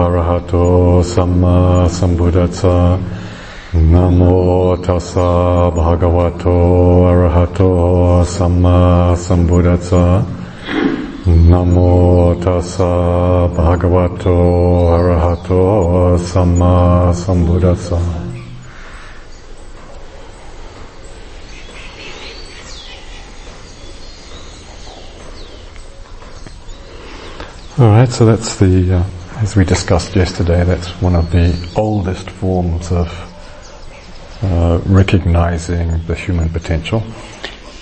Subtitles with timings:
[0.00, 2.98] Arahato samma sambuddhassa.
[3.74, 10.24] Namo tassa bhagavato arahato samma sambuddhassa.
[11.26, 18.23] Namo tassa bhagavato arahato samma sambuddhassa.
[27.76, 32.30] All right, so that's the, uh, as we discussed yesterday, that's one of the oldest
[32.30, 33.08] forms of
[34.44, 37.02] uh, recognizing the human potential.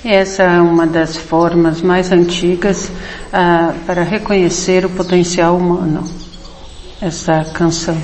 [0.02, 2.90] Essa é uma das formas mais antigas
[3.34, 6.02] ah, para reconhecer o potencial humano.
[7.02, 7.94] Essa canção.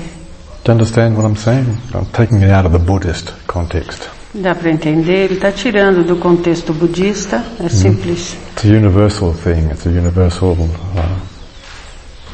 [0.63, 1.65] Do you understand what I'm saying?
[1.95, 4.07] I'm taking it out of the Buddhist context.
[4.35, 5.25] Dá para entender?
[5.25, 7.43] Ele está tirando do contexto budista.
[7.59, 8.37] É simples.
[8.51, 9.71] It's a universal thing.
[9.71, 11.28] It's a universal uh,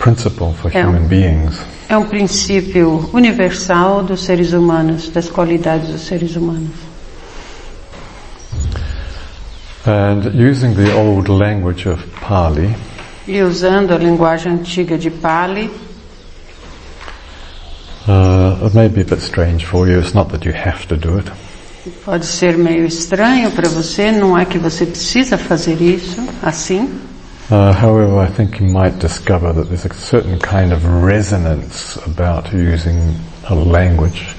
[0.05, 0.87] principle for Yeah.
[0.87, 1.59] human beings.
[1.89, 6.69] É um princípio universal dos seres humanos, das qualidades dos seres humanos.
[9.87, 12.75] And using the old language of Pali,
[13.27, 15.71] E usando a linguagem antiga de Pali,
[18.07, 19.99] uh, it may be a bit strange for you.
[19.99, 21.31] It's not that you have to do it.
[22.03, 26.89] pode ser meio estranho para você, não é que você precisa fazer isso assim.
[27.49, 32.51] Uh, however, I think you might discover that there's a certain kind of resonance about
[32.51, 33.15] using
[33.47, 34.35] a language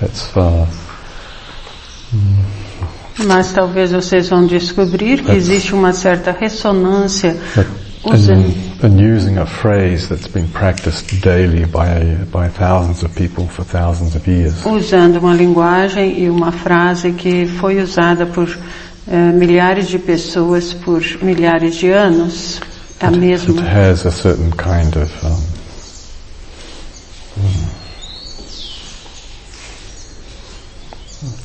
[0.00, 0.66] that's uh,
[3.26, 7.36] Mas talvez vocês vão descobrir que existe uma certa ressonância
[8.04, 13.64] usando, in using a phrase that's been practiced daily by by thousands of people for
[13.64, 14.64] thousands of years.
[14.64, 18.48] usando uma linguagem e uma frase que foi usada por
[19.10, 22.60] eh, milhares de pessoas por milhares de anos.
[23.00, 23.62] A It mesma.
[23.62, 25.40] has a certain kind of um,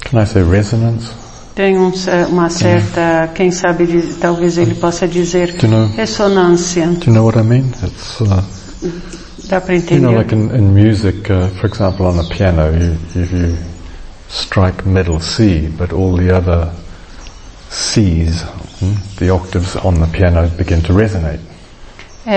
[0.06, 1.12] can I say resonance?
[1.56, 1.92] Tem um
[2.32, 3.86] uma certa, quem sabe,
[4.20, 5.88] talvez ele possa dizer Do you know?
[5.96, 6.88] ressonância.
[6.88, 7.72] Do you know what I mean?
[7.84, 8.42] It's uh,
[9.48, 10.02] Dá para You entender?
[10.02, 13.56] know, like in, in music, uh, for example, on a piano, you, if you
[14.30, 16.72] strike middle C, but all the other
[17.74, 18.44] Cs,
[18.80, 21.40] hmm, the octaves on the piano begin to resonate.
[22.26, 22.32] É,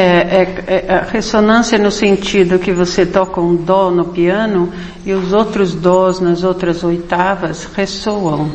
[0.67, 4.73] é- é a ressonância no sentido que você toca um dó no piano
[5.05, 8.51] e os outros dós nas outras oitavas ressoam.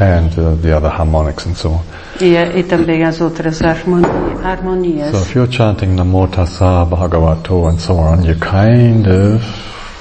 [0.00, 1.80] And uh, the other harmonics and so on.
[2.20, 4.06] E, e também as outras harmoni-
[4.42, 5.10] harmonias.
[5.14, 9.44] So if you're chanting Namo Tassa Bhagavato and so on, you're kind of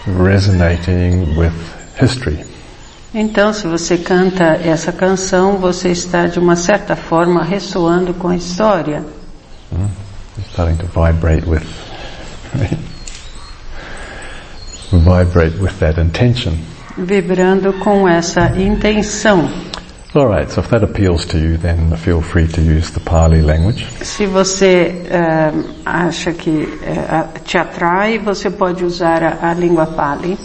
[0.07, 1.53] resonating with
[2.00, 2.40] history.
[3.14, 8.36] Então, se você canta essa canção, você está de uma certa forma ressoando com a
[8.38, 9.04] história.
[9.72, 11.64] You're starting to vibrate with,
[14.92, 16.54] vibrate with that intention.
[16.98, 19.50] Vibrando com essa intenção.
[20.14, 23.42] All right, so if that appeals to you, then feel free to use the Pali
[23.42, 23.88] language.
[24.04, 25.52] Se você eh,
[25.86, 26.68] acha que
[27.10, 30.38] a- te atrai, você pode usar a, a língua Pali.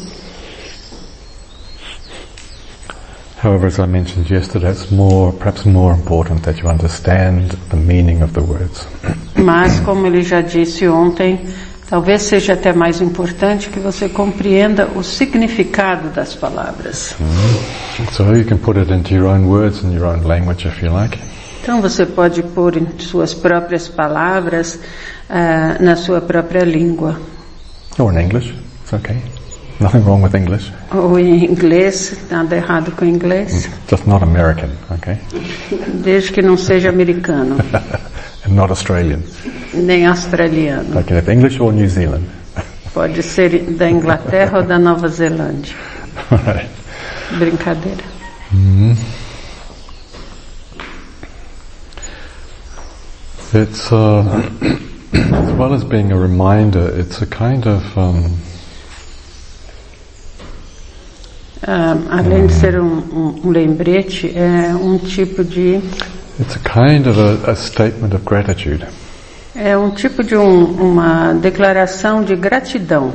[3.46, 8.20] However, as I mentioned yesterday, it's more, perhaps more important that you understand the meaning
[8.20, 8.88] of the words.
[9.36, 11.38] Mas, como ele já disse ontem,
[11.88, 17.14] talvez seja até mais importante que você compreenda o significado das palavras.
[18.10, 20.92] So you can put it into your own words and your own language if you
[20.92, 21.16] like.
[21.62, 24.76] Então, você pode pôr em suas próprias palavras,
[25.30, 27.16] ah, na sua própria língua.
[27.96, 28.52] Or in English,
[28.82, 29.35] it's okay.
[29.80, 30.72] Nothing wrong with English.
[30.92, 35.18] Ou em inglês, nada errado com inglês, Just not American, okay?
[36.02, 37.56] desde que não seja americano,
[38.46, 39.20] And not Australian.
[39.74, 40.98] nem australiano.
[41.00, 42.24] Okay, if English or New Zealand.
[42.94, 45.74] Pode ser da Inglaterra ou da Nova Zelândia.
[46.30, 46.70] Right.
[47.38, 48.04] Brincadeira.
[53.52, 54.22] It's, uh,
[55.12, 58.36] as well as being a reminder, it's a kind of, um,
[61.66, 65.80] Ah, além de ser um, um- um lembrete, é um tipo de
[66.38, 68.84] it's a kind of a, a statement of gratitude.
[69.54, 73.12] é um tipo de um- uma declaração de gratidão.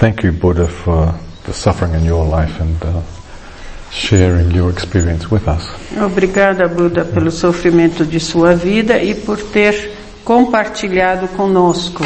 [0.00, 1.12] Thank you, Buddha, for
[1.44, 3.02] the suffering in your life and uh,
[3.90, 5.68] sharing your experience with us.
[6.00, 9.90] Obrigada, Buda, pelo sofrimento de sua vida e por ter
[10.24, 12.04] compartilhado conosco.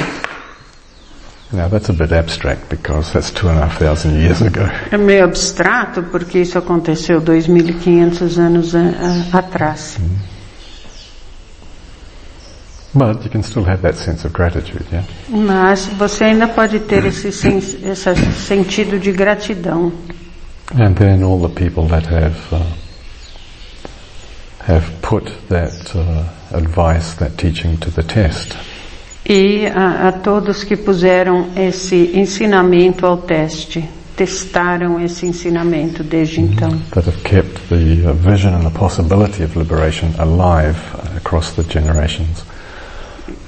[1.52, 4.62] Now that's a bit abstract because that's two and a half thousand years ago.
[4.90, 8.78] É meio abstrato porque isso aconteceu 2.500 anos a-
[9.34, 9.98] a- atrás.
[12.94, 15.04] But you can still have that sense of gratitude, yeah?
[15.28, 18.14] Mas você ainda pode ter esse, sen esse
[18.46, 19.92] sentido de gratidão.
[20.74, 22.60] And then all the people that have uh,
[24.66, 26.24] have put that uh,
[26.56, 28.56] advice, that teaching to the test.
[29.24, 36.70] E a, a todos que puseram esse ensinamento ao teste, testaram esse ensinamento desde então.
[36.90, 41.62] that have kept the uh, vision and the possibility of liberation alive uh, across the
[41.62, 42.44] generations.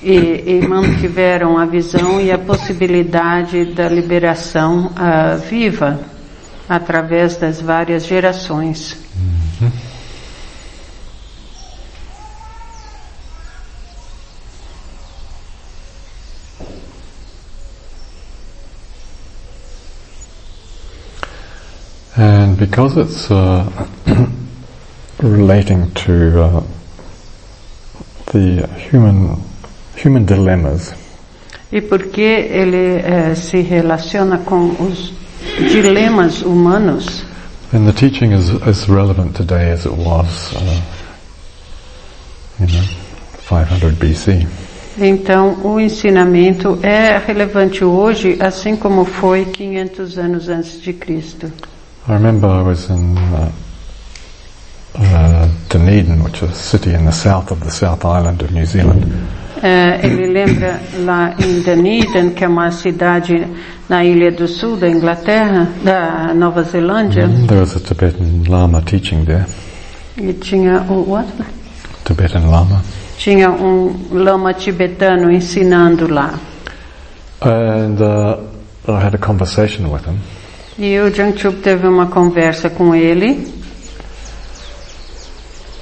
[0.03, 5.99] E, e mantiveram a visão e a possibilidade da liberação ah, viva
[6.69, 8.97] através das várias gerações.
[22.17, 23.89] And because it's uh,
[25.21, 26.63] relating to uh,
[28.27, 29.43] the human
[29.97, 30.95] human dilemmas,
[31.73, 35.13] E porque ele eh, se relaciona com os
[35.59, 37.25] dilemas humanos,
[37.73, 40.81] then the teaching is as relevant today as it was, uh,
[42.61, 42.85] you know,
[43.49, 44.47] 500 BC.
[44.99, 51.51] então o ensinamento é relevante hoje, assim como foi 500 anos antes de Cristo.
[52.07, 53.51] I remember I was in uh,
[54.97, 58.67] uh, Dunedin, which is a city in the south of the South Island of New
[58.67, 59.05] Zealand.
[59.63, 63.47] Eh, ele lembra lá em Dunedin, que é uma cidade
[63.89, 69.25] na ilha do sul da Inglaterra, da Nova Zelândia, There was a Tibetan Lama teaching
[69.25, 69.47] there,
[70.19, 71.27] e tinha o what?
[72.05, 72.83] Tibetan Lama.
[73.17, 76.35] tinha um lama tibetano ensinando lá.
[77.41, 78.39] And uh,
[78.87, 80.19] I had a conversation with him,
[80.77, 83.47] E o Jangchup teve uma conversa com ele,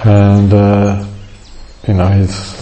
[0.05, 1.03] and uh,
[1.87, 2.53] you know he's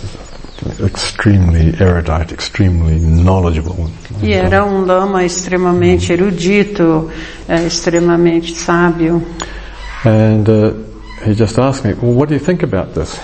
[0.79, 3.89] extremely erudite, extremely knowledgeable.
[4.21, 7.11] e era um lama extremamente erudito,
[7.49, 9.21] eh, extremamente sábio.
[10.05, 10.73] And uh,
[11.25, 13.17] he just asked me, "Well, what do you think about this?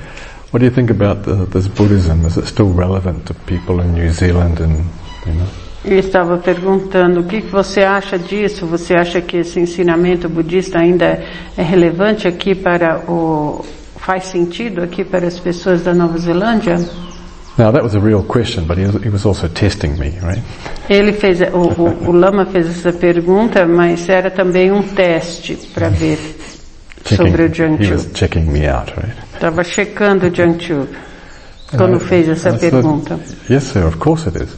[0.52, 2.24] what do you think about the, this Buddhism?
[2.24, 4.86] Is it still relevant to people in New Zealand and
[5.26, 5.46] you know?"
[5.84, 8.64] E estava perguntando o que, você acha disso?
[8.66, 11.22] Você acha que esse ensinamento budista ainda
[11.56, 13.62] é relevante aqui para o.
[13.96, 16.76] faz sentido aqui para as pessoas da Nova Zelândia?
[17.56, 20.42] Now that was a real question, but he was, he also testing me, right?
[20.88, 25.88] Ele fez, o, o, o Lama fez essa pergunta, mas era também um teste para
[25.88, 26.18] ver
[27.04, 27.92] sobre o he Jiangchu.
[27.92, 29.14] was checking me out, right?
[29.34, 30.88] Estava checando o Jiangchu
[31.76, 33.20] quando fez essa I said, pergunta.
[33.48, 33.86] Yes, sir.
[33.86, 34.48] Of course it is.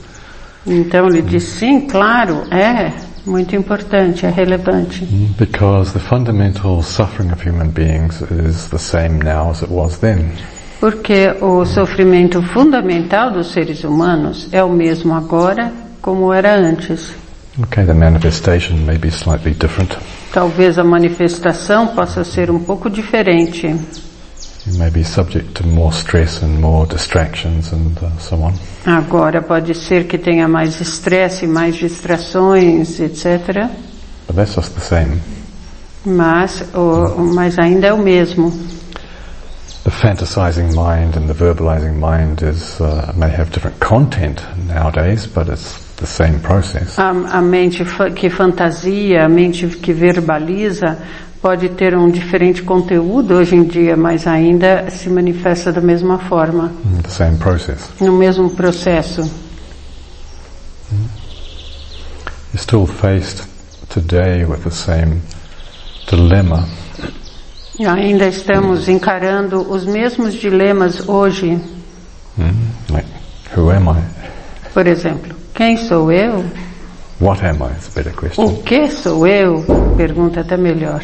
[0.66, 2.92] Então ele disse, sim, claro, é
[3.24, 5.04] muito importante, é relevante.
[5.38, 10.30] Because the fundamental suffering of human beings is the same now as it was then.
[10.80, 15.72] Porque o sofrimento fundamental dos seres humanos é o mesmo agora
[16.02, 17.14] como era antes.
[17.58, 19.96] Okay, the manifestation may be slightly different.
[20.32, 23.74] Talvez a manifestação possa ser um pouco diferente.
[28.84, 33.69] Agora pode ser que tenha mais estresse, mais distrações, etc.
[34.26, 35.20] But that's just the same.
[36.05, 38.52] Mas, o, mas ainda é o mesmo.
[39.84, 45.48] The fantasizing mind and the verbalizing mind is uh, may have different content nowadays, but
[45.48, 46.98] it's the same process.
[46.98, 47.84] A, a mente
[48.17, 50.98] que fantasia, a mente que verbaliza,
[51.46, 56.72] pode ter um diferente conteúdo hoje em dia, mas ainda se manifesta da mesma forma,
[57.05, 57.88] The same process.
[58.00, 59.20] no mesmo processo.
[62.53, 63.44] You're still faced
[63.88, 65.20] today with the same
[66.10, 66.67] dilemma.
[67.79, 71.60] E Ainda estamos encarando os mesmos dilemas hoje.
[72.36, 72.93] Mm?
[72.93, 73.08] Like,
[73.56, 74.03] who am I?
[74.74, 76.44] Por exemplo, quem sou eu?
[77.20, 77.67] What am I?
[77.70, 78.44] A better question.
[78.46, 79.65] O que sou eu?
[79.96, 81.00] Pergunta até melhor.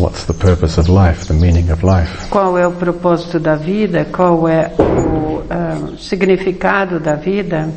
[0.00, 1.26] What's the purpose of life?
[1.26, 2.30] The meaning of life?
[2.30, 4.06] Qual é o propósito da vida?
[4.06, 7.68] Qual é o ah, significado da vida?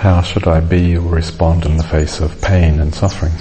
[0.00, 3.32] How should I be or respond in the face of pain and suffering?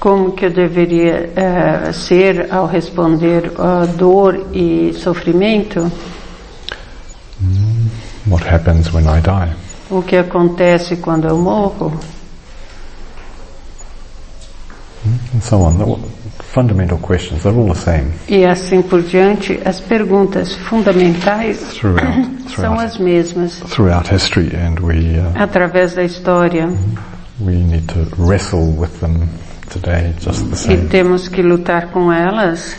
[0.00, 5.92] Como que eu deveria eh, ser ao responder a dor e sofrimento?
[8.26, 9.54] What happens when I die?
[9.88, 11.92] O que acontece quando eu morro?
[15.04, 15.78] And so on.
[15.78, 15.96] They're
[16.42, 17.42] fundamental questions.
[17.42, 23.60] They're all the same E assim por diante, as perguntas fundamentais throughout são as mesmas
[23.60, 26.68] throughout history, and we uh, através da história.
[27.40, 29.28] we need to wrestle with them
[29.70, 30.84] today, just the same.
[30.84, 32.76] E temos que lutar com elas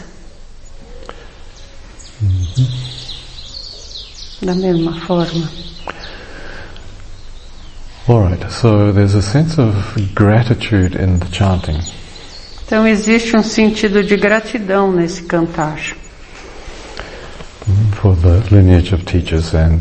[4.44, 5.50] Da mesma forma.
[8.08, 11.80] All right, so there's a sense of gratitude in the chanting.
[12.72, 15.78] Então existe um sentido de gratidão nesse cantar.
[18.02, 19.80] for the lineage of teachers and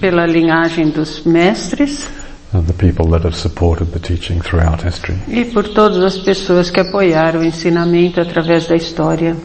[0.00, 2.08] Pela linhagem dos mestres
[2.54, 5.18] uh, the people that have supported the teaching throughout history.
[5.28, 9.36] e por todas as pessoas que apoiaram o ensinamento através da história.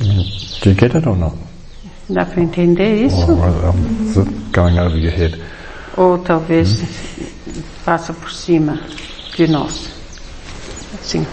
[0.00, 1.36] Do you get it or not?
[2.10, 3.30] Dá para entender isso?
[3.30, 5.40] Or um, is it going over your head?
[5.96, 6.82] Ou talvez
[7.84, 8.80] passa por cima
[9.36, 9.88] de nós.
[11.00, 11.26] Assim.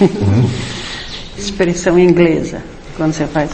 [1.36, 2.62] Expressão inglesa,
[2.96, 3.50] quando você faz.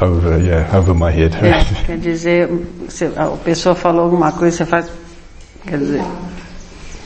[0.00, 1.36] Over, yeah, over my head.
[1.36, 2.48] É, quer dizer,
[2.86, 4.90] você, a pessoa falou alguma coisa, você faz.
[5.66, 6.02] Quer dizer,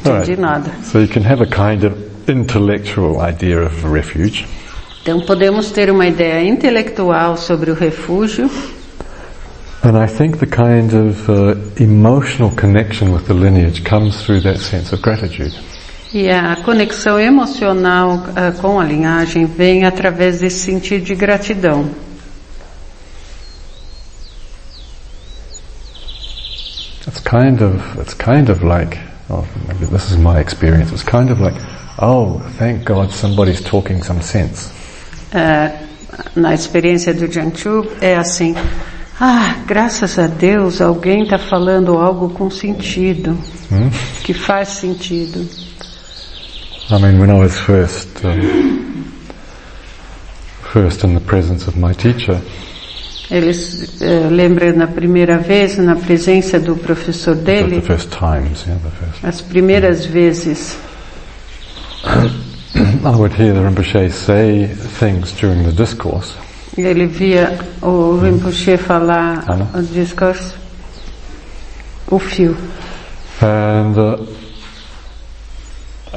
[0.05, 0.71] não entendi nada.
[0.85, 1.97] So you can have a kind of
[2.29, 4.47] intellectual idea of refuge,
[5.03, 8.51] Então podemos ter uma ideia intelectual sobre o refúgio,
[9.83, 14.59] and I think the kind of uh, emotional connection with the lineage comes through that
[14.59, 15.53] sense of gratitude.
[16.13, 21.91] e a conexão emocional ah, com a linhagem vem através desse sentido de gratidão.
[27.07, 28.99] It's kind of, it's kind of like,
[29.31, 30.93] oh, maybe this is my experience.
[30.93, 31.57] It's kind of like,
[31.99, 34.71] oh, thank God somebody's talking some sense.
[35.33, 35.73] É,
[36.37, 38.55] na experiência do Jiangchu é assim,
[39.21, 43.39] ah, graças a Deus alguém está falando algo com sentido,
[44.23, 45.47] que faz sentido.
[46.91, 49.05] I mean, when I was first, um,
[50.73, 52.41] first in the presence of my teacher,
[53.31, 58.81] Eles eh, lembram na primeira vez na presença do professor dele, the first times, yeah,
[58.83, 59.23] the first.
[59.23, 60.79] as primeiras vezes
[63.05, 66.35] I would hear the Rinpoche say things during the discourse,
[66.83, 69.69] ele via o Rinpoche falar Ah, não?
[69.75, 70.55] o discurso,
[72.11, 72.57] o fio.
[73.43, 74.19] and uh,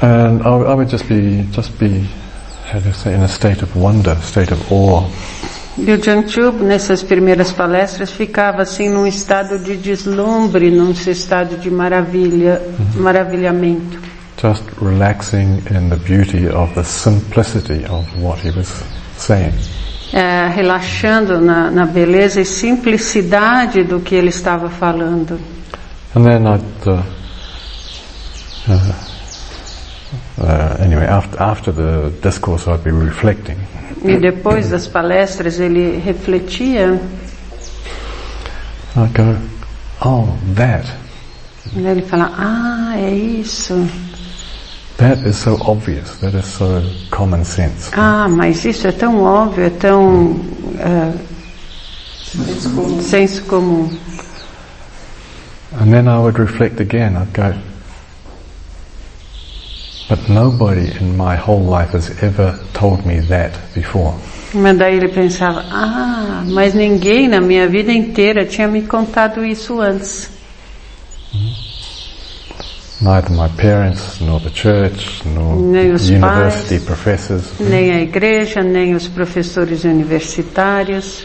[0.02, 2.04] and I, I would just be just be,
[2.72, 5.06] how do you say, in a state of wonder, state of awe.
[5.78, 11.70] E o Jiangchu, nessas primeiras palestras, ficava assim num estado de deslumbre, num estado de
[11.70, 12.60] maravilha,
[12.96, 13.98] maravilhamento.
[14.42, 18.82] just relaxing in the beauty of the simplicity of what he was
[19.16, 19.52] saying.
[20.12, 25.40] É, relaxando na, na beleza e simplicidade do que ele estava falando.
[26.14, 27.02] And then I'd, uh,
[28.68, 28.92] uh,
[30.38, 33.56] uh, anyway, after, after the discourse I'd be reflecting.
[34.04, 37.00] E depois das palestras ele refletia,
[38.94, 39.36] I'd go,
[40.04, 40.86] oh, that,
[41.74, 43.88] e ele fala, ah, é isso.
[45.02, 47.90] That is so obvious, that is so common sense.
[47.92, 50.40] Ah, mas isso é tão óbvio, é tão
[50.78, 51.12] é,
[53.02, 53.90] senso comum.
[55.80, 57.54] And then I would reflect again, I'd go,
[60.08, 64.14] but nobody in my whole life has ever told me that before.
[64.54, 69.80] Mas daí ele pensava, ah, mas ninguém na minha vida inteira tinha me contado isso
[69.80, 70.30] antes.
[73.02, 76.84] Neither my parents, nor the church, nor Nem os university pais.
[76.84, 77.58] professors.
[77.58, 81.24] Nem a igreja, nem os professores universitários.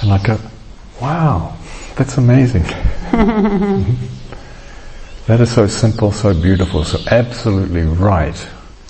[0.00, 0.38] And I go,
[1.00, 1.54] wow,
[1.96, 2.62] that's amazing.
[5.26, 8.36] that is so simple, so beautiful, so absolutely right.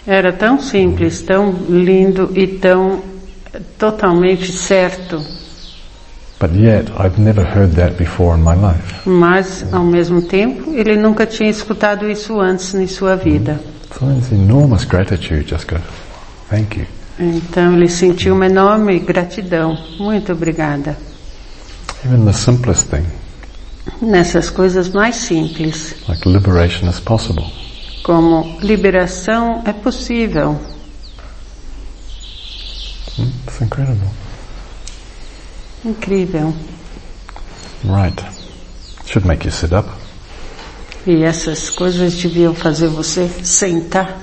[0.06, 3.02] Era tão simples, tão lindo e tão
[3.78, 5.24] totalmente certo.
[6.38, 9.08] But yet, I've never heard that before in my life.
[9.08, 13.58] Mas, ao mesmo tempo, ele nunca tinha escutado isso antes em sua vida.
[13.98, 15.78] So there's enormous gratitude, just go,
[16.50, 16.86] thank you.
[17.18, 19.78] Então ele sentiu uma enorme gratidão.
[19.98, 20.98] Muito obrigada.
[22.04, 23.06] Even the simplest thing,
[24.02, 27.46] Nessas coisas mais simples, like liberation is possible.
[28.02, 30.58] como liberação é possível.
[33.16, 33.30] Hmm?
[33.46, 34.10] It's incredible.
[35.86, 36.52] Incrível.
[37.84, 38.20] Right.
[39.06, 39.88] Should make you sit up.
[41.06, 44.18] E essas coisas deviam fazer você sentar,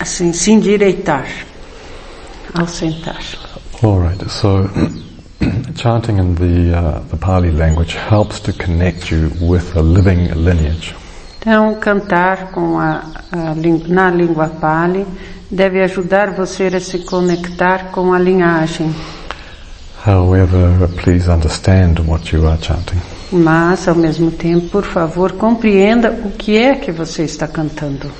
[0.00, 1.28] assim, se endireitar
[2.52, 3.20] ao sentar.
[3.84, 4.28] All right.
[4.28, 4.68] So,
[5.76, 10.96] chanting in the uh, the Pali language helps to connect you with a living lineage.
[11.38, 13.54] Então, cantar com a, a
[13.86, 15.06] na língua Pali
[15.48, 18.92] deve ajudar você a se conectar com a linhagem,
[20.04, 23.00] However, please understand what you are chanting.
[23.30, 28.10] mas, ao mesmo tempo, por favor, compreenda o que é que você está cantando.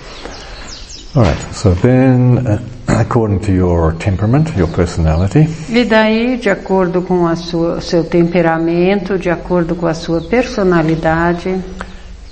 [1.15, 1.55] All right.
[1.55, 7.81] So then, uh, according to your temperament, your personality, E daí, de acordo com o
[7.81, 11.61] seu temperamento, de acordo com a sua personalidade, you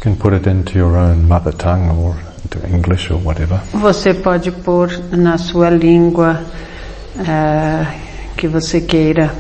[0.01, 3.61] can put it into your own mother tongue or into English or whatever.
[3.75, 6.41] você pode pôr na sua língua
[7.19, 7.87] eh,
[8.41, 9.35] que você queira,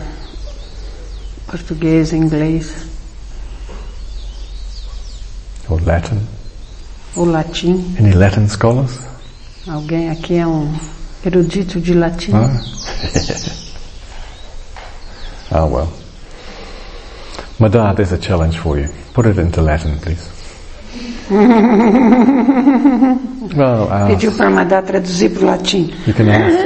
[1.46, 2.70] português, inglês
[5.70, 6.20] Or Latin.
[7.16, 7.96] ou latim.
[7.98, 8.98] Any Latin scholars?
[9.66, 10.70] Alguém aqui é um
[11.24, 12.32] erudito de latim?
[12.32, 12.50] No?
[15.52, 15.88] oh well.
[17.58, 18.90] Madar, there's a challenge for you.
[19.14, 20.28] Put it into Latin, please.
[23.56, 25.92] Well, uh, Pediu para mandar traduzir para o latim.
[26.06, 26.56] you can ask,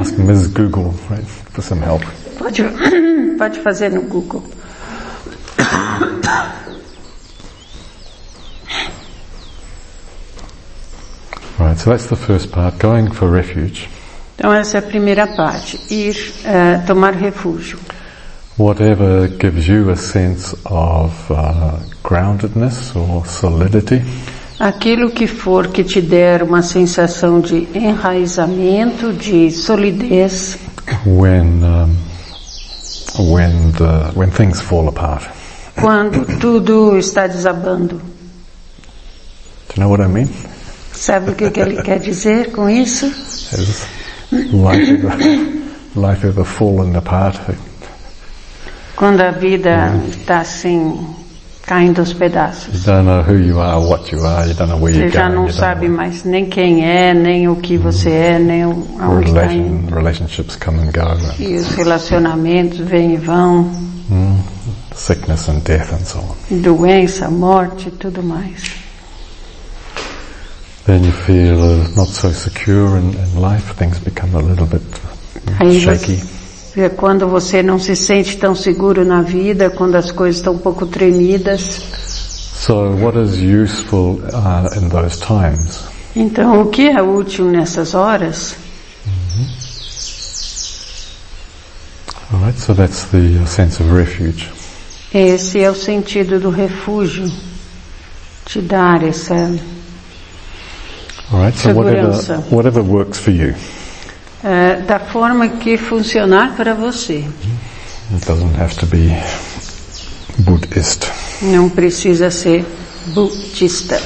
[0.00, 0.48] ask Ms.
[0.48, 2.02] Google right, for some help.
[2.38, 2.62] Pode,
[3.38, 4.42] pode fazer no Google.
[11.58, 13.88] Right, so that's the first part, going for refuge.
[14.36, 17.78] Então essa é a primeira parte, ir eh, tomar refúgio.
[18.56, 24.02] Whatever gives you a sense of uh, groundedness or solidity,
[24.60, 30.56] Aquilo que for que te der uma sensação de enraizamento, de solidez,
[31.04, 31.96] when um,
[33.32, 35.26] when the when things fall apart.
[35.80, 37.96] quando tudo está desabando.
[37.96, 40.28] Do you know what I mean?
[40.92, 43.06] Sabe o que, que ele quer dizer com isso?
[43.06, 43.84] Has
[44.30, 45.18] life ever,
[45.96, 47.40] life ever fallen apart?
[48.96, 51.04] Quando a vida está assim,
[51.66, 52.84] caindo aos You pedaços.
[52.84, 54.46] don't know who you are, what you are.
[54.48, 57.76] You don't know where Você já não sabe mais nem quem é, nem o que
[57.76, 59.94] você é, nem o- aonde está relation, indo.
[59.94, 63.62] relationships come and go, E os relacionamentos vêm e vão,
[64.10, 64.38] mm,
[64.94, 66.60] sickness and death and so on.
[66.60, 68.84] doença, morte tudo mais.
[70.86, 73.72] Then you feel uh, not so secure in, in life.
[73.78, 74.82] Things become a little bit
[75.58, 76.22] mm, shaky.
[76.76, 80.58] É quando você não se sente tão seguro na vida, quando as coisas estão um
[80.58, 81.80] pouco tremidas.
[82.54, 85.80] So, what is useful uh, in those times?
[86.16, 88.56] Então, o que é útil nessas horas?
[92.32, 92.58] All right.
[92.58, 94.50] So that's the uh, sense of refuge.
[95.12, 97.30] Esse é o sentido do refúgio.
[98.44, 99.34] Te dar essa.
[101.32, 101.56] All right.
[101.56, 102.44] So whatever Segurança.
[102.50, 103.54] whatever works for you.
[104.44, 107.24] Eh, da forma que funcionar para você.
[108.14, 109.16] It doesn't have to be
[110.38, 111.06] Buddhist,
[111.42, 112.64] Não precisa ser
[113.14, 114.00] budista.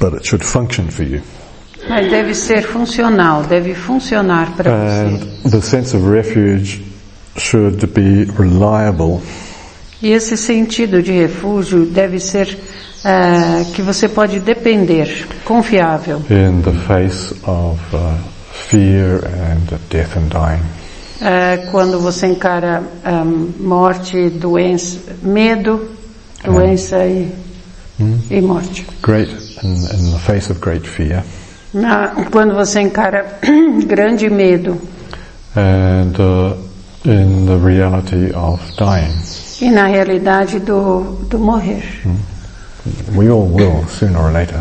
[0.00, 1.20] but it should function for you.
[1.88, 5.50] Mas deve ser funcional, deve funcionar para And você.
[5.50, 6.82] the sense of refuge
[7.36, 9.20] should be reliable
[10.02, 12.58] E esse sentido de refúgio deve ser
[13.04, 18.14] eh, que você pode depender, confiável, in the face of uh,
[18.70, 20.62] fear and death and dying.
[21.22, 25.90] Eh, quando você encara ahm, morte, doença, medo,
[26.44, 27.30] doença e,
[28.30, 28.86] e morte.
[29.02, 29.30] Great,
[29.62, 31.22] in, in the face of great fear
[31.74, 33.38] Na- quando você encara
[33.86, 34.80] grande medo
[35.56, 36.56] and uh,
[37.04, 39.14] in the reality of dying.
[39.60, 41.82] e na realidade do, do morrer.
[43.14, 44.60] We all will sooner or later.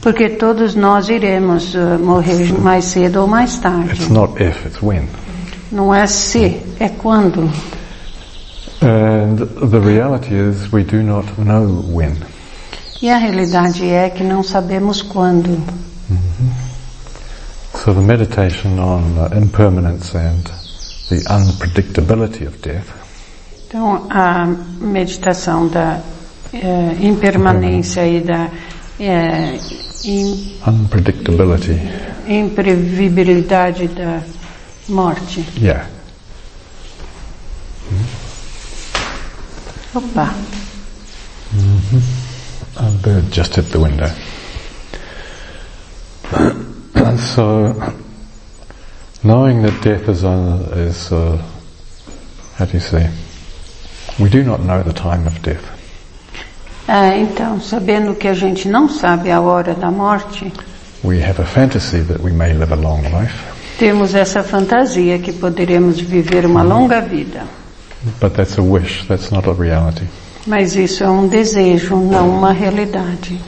[0.00, 4.12] Porque todos nós iremos eh, morrer mais cedo ou mais It's tarde.
[4.12, 5.08] not if, it's when.
[5.72, 7.50] Não é se, é quando.
[8.82, 9.36] And
[9.70, 12.16] the reality is we do not know when.
[13.02, 15.60] E a realidade é que não sabemos quando.
[17.74, 20.42] So the meditation on uh, impermanence and
[21.08, 22.86] the unpredictability of death
[23.68, 24.46] Então, a
[24.80, 26.00] meditação da
[26.52, 28.48] eh, impermanência e da
[28.98, 29.60] eh,
[30.02, 31.78] im- unpredictability.
[32.26, 34.22] imprevibilidade da
[34.86, 35.44] morte.
[35.60, 35.86] Yeah.
[39.94, 40.34] Opa!
[42.78, 44.10] A bird just hit the window.
[46.94, 47.72] and so,
[49.22, 51.42] knowing that death is, uh, is uh,
[52.56, 53.10] how do you say?
[54.18, 55.64] We do not know the time of death.
[56.88, 60.52] É, então, sabendo que a gente não sabe a hora da morte,
[63.78, 67.44] temos essa fantasia que poderemos viver uma longa vida.
[68.20, 70.06] but that's a wish, that's not a reality.
[70.46, 73.40] Mas isso é um desejo, não uma realidade.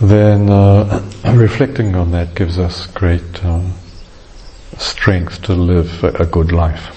[0.00, 1.02] Then uh,
[1.34, 3.60] reflecting on that gives us great uh,
[4.78, 6.92] strength to live a good life.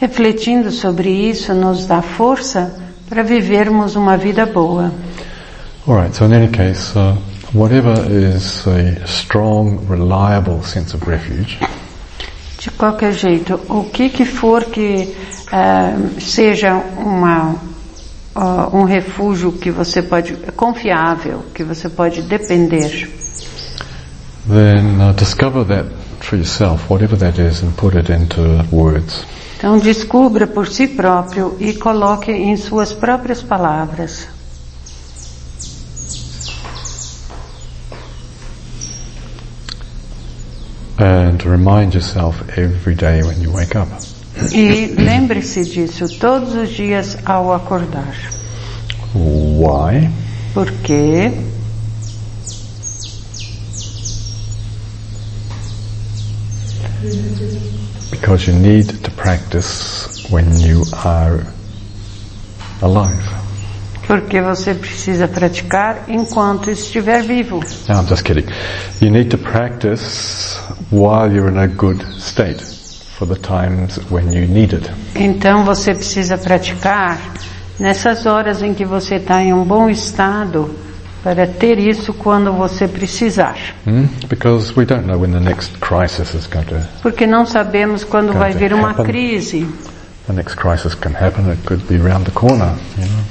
[0.00, 2.74] Refletindo sobre isso nos dá força
[3.08, 4.92] para vivermos uma vida boa.
[5.86, 7.16] Alright, so in any case, uh,
[7.52, 11.58] whatever is a strong, reliable sense of refuge,
[12.58, 15.14] De qualquer jeito, o que que for que
[15.52, 17.56] eh, seja uma,
[18.34, 23.06] ah, um refúgio que você pode, confiável, que você pode depender,
[24.48, 25.86] then uh, discover that
[26.24, 29.24] for yourself, whatever that is, and put it into words.
[29.56, 34.28] então descubra por si próprio e coloque em suas próprias palavras.
[40.98, 43.88] And remind yourself every day when you wake up.
[44.52, 48.14] E lembre-se disso todos os dias ao acordar.
[49.14, 50.10] Why?
[50.52, 51.32] Porque
[58.10, 61.44] Because you need to practice when you are
[62.82, 63.44] alive.
[64.06, 67.60] porque você precisa praticar enquanto estiver vivo.
[67.88, 68.46] No, I'm just kidding.
[69.00, 70.56] You need to practice
[70.90, 74.90] while you're in a good state for the times when you need it.
[75.14, 77.18] Então você precisa praticar
[77.78, 80.70] nessas horas em que você está em um bom estado
[81.24, 83.56] para ter isso quando você precisar.
[83.86, 84.04] Hmm?
[84.28, 86.76] Because we don't know when the next crisis is going to.
[87.02, 89.66] Porque não sabemos quando vai vir uma crise.
[90.26, 91.50] The next crisis can happen.
[91.50, 92.74] It could be around the corner.
[92.98, 93.24] You know.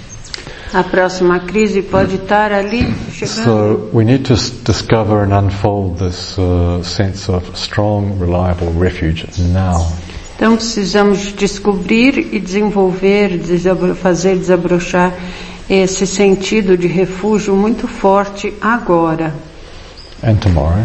[0.74, 3.44] A próxima crise pode estar ali chegando.
[3.44, 4.34] So we need to
[4.66, 9.88] discover and unfold this uh, sense of strong, reliable refuge now.
[10.36, 13.40] Então precisamos descobrir e desenvolver,
[14.02, 15.14] fazer desabrochar
[15.70, 19.34] esse sentido de refúgio muito forte agora
[20.24, 20.84] And tomorrow.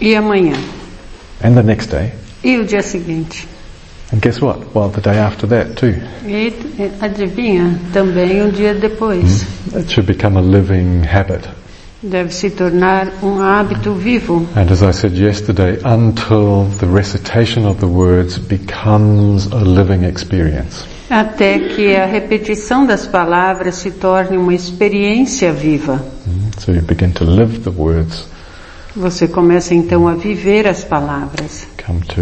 [0.00, 0.56] e amanhã
[1.42, 2.12] And the next day.
[2.42, 3.46] e o dia seguinte.
[4.12, 4.60] And guess what?
[4.74, 5.94] Well, the day after that too.
[6.24, 6.52] E
[7.00, 9.44] adivinha, também um dia depois.
[9.74, 11.48] It should become a living habit.
[12.02, 14.46] Deve se tornar um hábito vivo.
[14.54, 20.84] And as I said yesterday, until the recitation of the words becomes a living experience.
[21.08, 26.04] Até que a repetição das palavras se torne uma experiência viva.
[26.26, 28.26] Mm, So you begin to live the words,
[28.94, 31.66] Você começa então a viver as palavras.
[31.84, 32.20] come to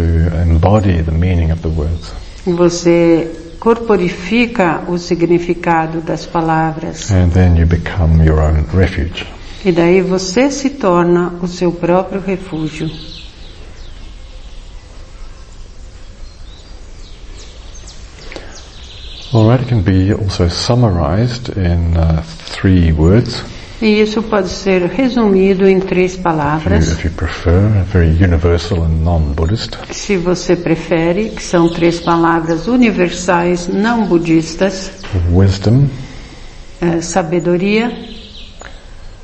[0.49, 2.13] embody the meaning of the words.
[2.45, 7.11] Você corporifica o significado das palavras.
[7.11, 9.25] And then you become your own refuge.
[9.65, 12.87] E daí você se torna o seu próprio refúgio.
[19.33, 23.43] Alright, it can be also summarized in uh, three words,
[23.81, 28.83] E isso pode ser resumido em três if you, palavras, if you prefer, very universal
[28.83, 29.77] and non-Buddhist.
[29.91, 34.91] se você prefere, que são três palavras universais não budistas:
[35.33, 35.87] Wisdom,
[36.79, 37.91] eh, sabedoria,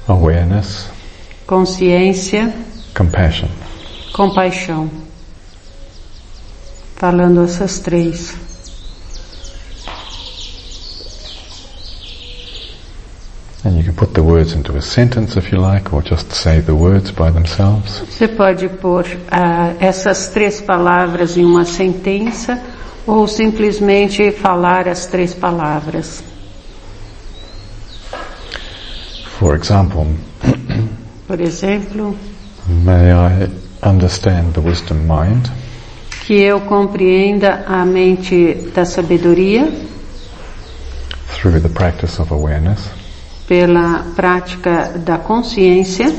[0.08, 0.90] awareness,
[1.46, 2.54] consciência,
[2.96, 3.48] compassion.
[4.14, 4.90] compaixão.
[6.96, 8.36] Falando essas três.
[13.64, 16.62] And you can put the words into a sentence if you like, or just say
[16.62, 18.02] the words by themselves.
[18.10, 22.60] Você pode pôr ah, essas três palavras em uma sentença
[23.06, 26.24] ou simplesmente falar as três palavras.
[29.42, 30.06] For example,
[31.28, 32.16] Por exemplo,
[32.68, 33.50] may I
[33.82, 35.50] understand the wisdom mind
[36.28, 39.66] que eu compreenda a mente da sabedoria
[41.34, 42.92] through the practice of awareness
[43.48, 46.14] pela prática da consciência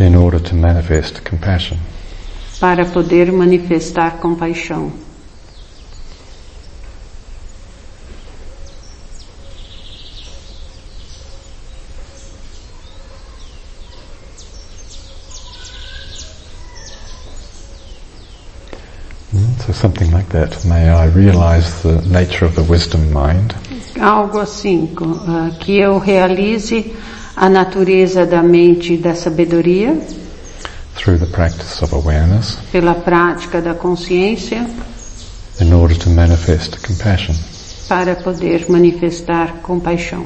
[0.00, 1.76] in order to manifest compassion.
[2.58, 4.90] para poder manifestar compaixão.
[19.32, 20.64] Mm, So something like that.
[20.64, 23.54] May I realize the nature of the wisdom mind
[24.00, 24.90] Algo assim,
[25.26, 26.92] ah, que eu realize
[27.36, 29.96] a natureza da mente da sabedoria
[30.96, 34.66] through the practice of awareness pela prática da consciência
[35.60, 37.34] in order to manifest compassion.
[37.88, 40.24] para poder manifestar compaixão.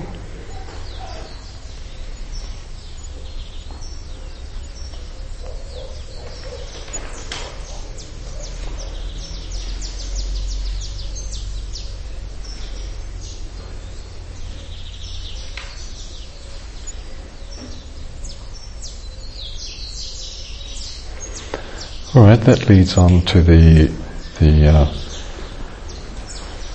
[22.45, 23.91] That leads on to the
[24.39, 24.87] the uh,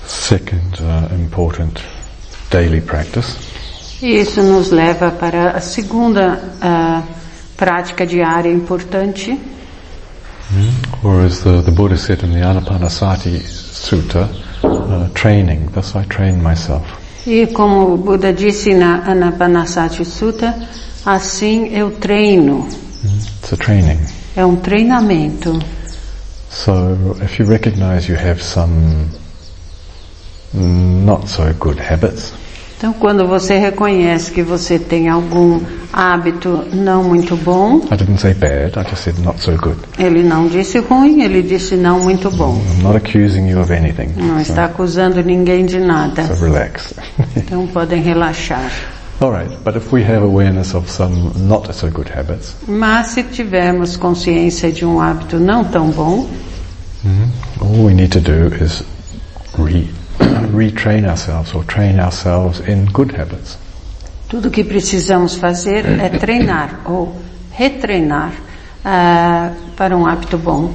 [0.05, 1.81] second uh, important
[2.49, 3.35] daily practice.
[4.01, 7.03] Isso nos leva para a segunda ah,
[7.55, 9.37] prática diária importante,
[11.03, 14.29] Or as the, the Buddha said in the Anapanasati Sutta,
[14.63, 15.69] uh, training.
[15.73, 16.85] Thus I train myself.
[17.25, 20.55] E como o Buda disse na Anapanasati Sutta,
[21.05, 22.65] assim eu treino.
[23.03, 23.99] It's a training.
[24.37, 25.59] É um treinamento.
[26.49, 29.07] So if you recognize you have some
[30.53, 32.31] not so good habits,
[32.77, 35.59] Então, quando você reconhece que você tem algum
[35.91, 39.79] hábito não muito bom, I didn't say bad, I just said not so good.
[39.97, 42.61] ele não disse ruim, ele disse não muito bom.
[42.77, 44.13] I'm not accusing you of anything.
[44.15, 46.23] Não está acusando ninguém de nada.
[46.27, 46.93] So relax.
[47.35, 48.71] Então podem relaxar.
[49.19, 53.97] Alright, but if we have awareness of some not so good habits, Mas se tivermos
[53.97, 56.29] consciência de um hábito não tão bom,
[57.59, 58.83] all we need to do is
[59.57, 59.89] re-
[60.53, 63.57] retrain ourselves or train ourselves in good habits.
[64.29, 67.15] tudo que precisamos fazer é treinar ou
[67.51, 68.33] retreinar
[68.85, 70.71] ah, para um hábito bom.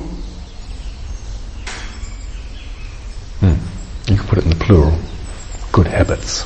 [4.08, 4.92] You can put it in the plural.
[5.70, 6.44] Good habits.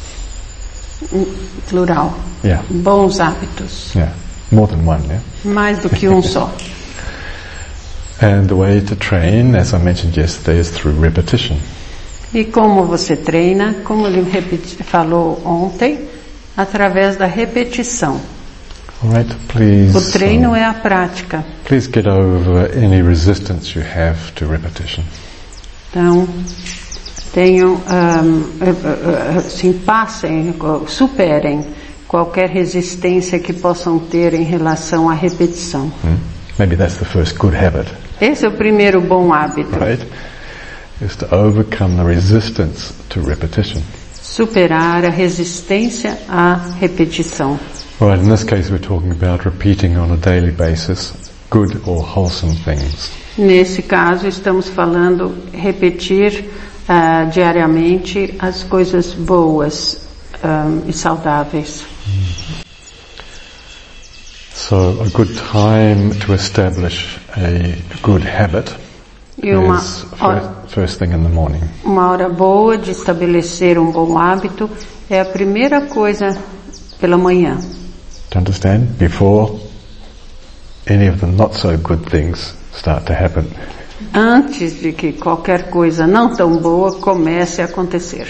[1.69, 2.15] Plural.
[2.45, 3.95] Yeah, Bons hábitos.
[3.95, 4.13] yeah.
[4.53, 5.21] More than one, yeah?
[5.45, 6.51] Mais do que um só.
[8.23, 11.59] And the way to train, as I mentioned yesterday, is through repetition.
[12.33, 16.09] E como você treina, como ele repeti- falou ontem,
[16.57, 18.21] através da repetição.
[19.05, 19.97] Alright, please.
[19.97, 21.45] O treino uh, é a prática.
[21.65, 25.05] please get over any resistance you have to repetition.
[25.91, 26.27] Então,
[27.37, 30.55] tenham, ahm, eh, eh, assim, passem,
[30.87, 31.67] superem
[32.09, 35.93] qualquer resistência que possam ter em relação à repetição.
[36.03, 36.17] Hmm?
[36.59, 39.79] Maybe that's the first good habit, Esse é o primeiro bom hábito.
[39.79, 40.03] right?
[41.03, 43.83] Is to overcome the resistance to repetition.
[44.15, 47.59] Superar a resistência à repetição.
[48.01, 51.13] Right, in this case we're talking about repeating on a daily basis
[51.51, 53.11] good or wholesome things.
[53.37, 56.47] Nesse caso, estamos falando repetir
[56.89, 60.07] ah, diariamente as coisas boas
[60.43, 61.85] ahm, e saudáveis.
[64.55, 68.75] So a good time to establish a good habit
[69.43, 71.63] E uma is hora, first, first thing in the morning.
[71.85, 74.69] uma hora boa de estabelecer um bom hábito
[75.11, 76.37] é a primeira coisa
[76.99, 77.57] pela manhã.
[78.31, 78.87] Do you understand?
[78.99, 79.61] Before
[80.89, 83.47] any of the not so good things start to happen.
[84.15, 88.27] Antes de que qualquer coisa não tão boa comece a acontecer.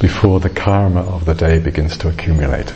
[0.00, 2.72] Before the karma of the day begins to accumulate.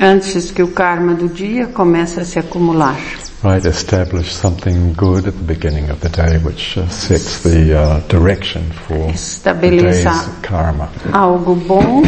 [0.00, 2.96] Antes que o karma do dia comece a se acumular.
[3.44, 8.00] Right, establish something good at the beginning of the day which uh, sets the uh,
[8.08, 10.04] direction for the day's
[10.40, 10.88] karma.
[11.12, 12.02] algo bom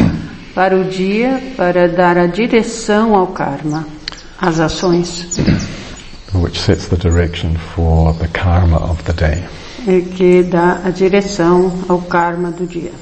[0.55, 3.87] para o dia, para dar a direção ao karma,
[4.41, 5.39] às ações,
[6.35, 9.45] Which sets the direction for the karma of the day.
[9.87, 12.93] e que dá a direção ao karma do dia.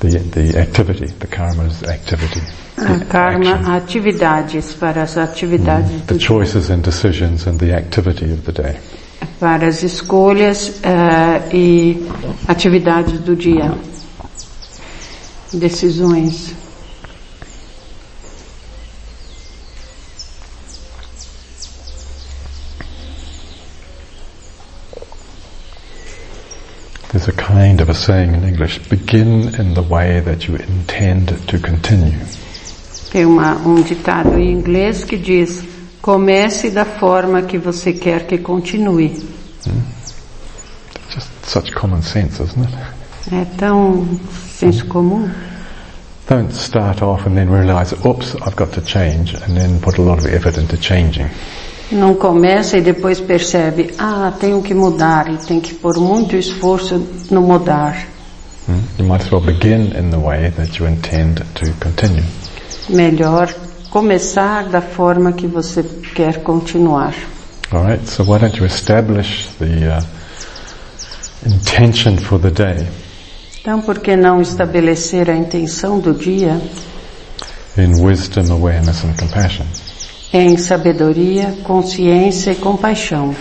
[0.00, 2.40] The, the activity, the karma is activity.
[2.76, 3.72] A the karma, action.
[3.72, 8.52] atividades, para as atividades the do dia, choices and decisions and the activity of the
[8.52, 8.78] day.
[9.40, 12.08] para as escolhas eh, e
[12.46, 13.74] atividades do dia,
[15.52, 16.54] decisões.
[27.10, 31.28] There's a kind of a saying in English, begin in the way that you intend
[31.48, 32.18] to continue.
[33.10, 35.64] Tem uma, um ditado em inglês que diz:
[36.02, 39.26] comece da forma que você quer que continue.
[41.08, 42.76] Just such common sense, isn't it?
[43.32, 44.06] É tão
[44.58, 45.30] senso comum.
[46.28, 50.02] Don't start off and then realize, oops, I've got to change, and then put a
[50.02, 51.30] lot of effort into changing.
[51.90, 57.06] Não começa e depois percebe: ah, tenho que mudar e tem que pôr muito esforço
[57.30, 58.06] no mudar.
[58.66, 58.80] Hmm?
[58.98, 62.24] You might as well begin in the way that you intend to continue.
[62.88, 63.54] Melhor
[63.90, 65.82] começar da forma que você
[66.14, 67.14] quer continuar.
[67.72, 70.04] Alright, so why don't you establish the uh,
[71.46, 72.86] intention for the day
[73.68, 76.58] Então, por que não estabelecer a intenção do dia
[77.76, 79.66] in wisdom, awareness and compassion?
[80.32, 83.34] Em sabedoria, consciência e compaixão?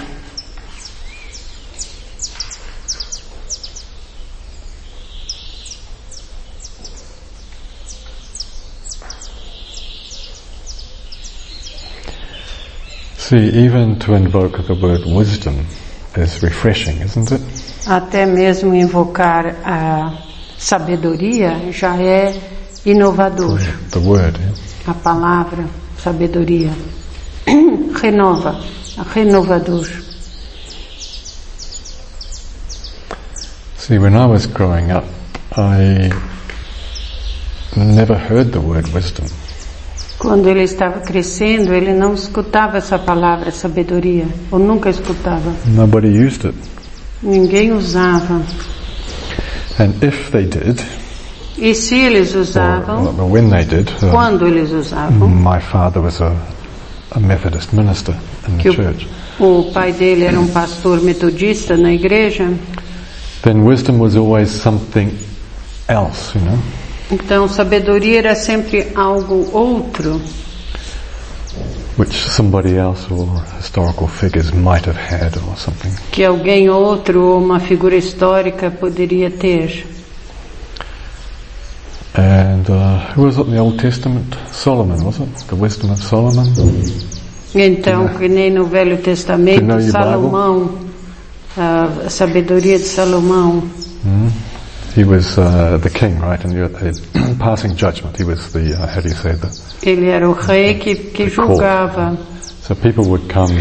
[13.17, 15.65] See, even to invoke the word wisdom
[16.15, 17.43] is refreshing, isn't it?
[17.86, 20.13] Até mesmo invocar a
[20.58, 22.34] sabedoria já é
[22.86, 23.60] inovador.
[23.91, 24.39] The word.
[24.39, 24.58] yeah.
[24.88, 25.65] A palavra
[26.08, 26.72] sabedoria
[28.02, 28.63] renova,
[29.13, 29.86] renovador.
[33.76, 35.06] See, when I was growing up,
[35.56, 36.12] I
[37.76, 39.28] never heard the word wisdom.
[40.17, 45.54] Quando ele estava crescendo, ele não escutava essa palavra sabedoria, ou nunca escutava.
[45.65, 46.58] Nobody used it.
[47.22, 48.41] Ninguém usava.
[49.80, 50.82] And if they did,
[51.58, 56.22] E se eles usavam, or when they did, uh, quando eles usavam, my father was
[56.22, 56.32] a,
[57.12, 58.15] a Methodist minister
[58.48, 59.08] in the o, church.
[59.39, 62.52] o pai dele era um pastor metodista na igreja,
[63.41, 65.12] Then wisdom was always something
[65.88, 66.60] else, you know.
[67.12, 70.22] então sabedoria era sempre algo outro
[71.98, 73.26] which somebody else or
[73.60, 75.91] historical figures might have had or something.
[76.12, 79.96] que alguém outro ou uma figura histórica poderia ter.
[82.17, 84.36] And uh, who was it in the Old Testament?
[84.51, 85.30] Solomon, was it?
[85.47, 86.47] The wisdom of Solomon?
[87.53, 90.80] Então, que nem no Velho Do you know Testamento, Salomão,
[91.56, 93.63] a sabedoria de Salomão,
[94.03, 94.32] Mm.
[94.95, 96.43] He was uh, the king, right?
[96.43, 98.17] And you're uh, passing judgment.
[98.17, 99.62] He was the, uh, how do you say that?
[99.84, 102.17] ele era o rei que, que julgava.
[102.62, 103.53] So people would come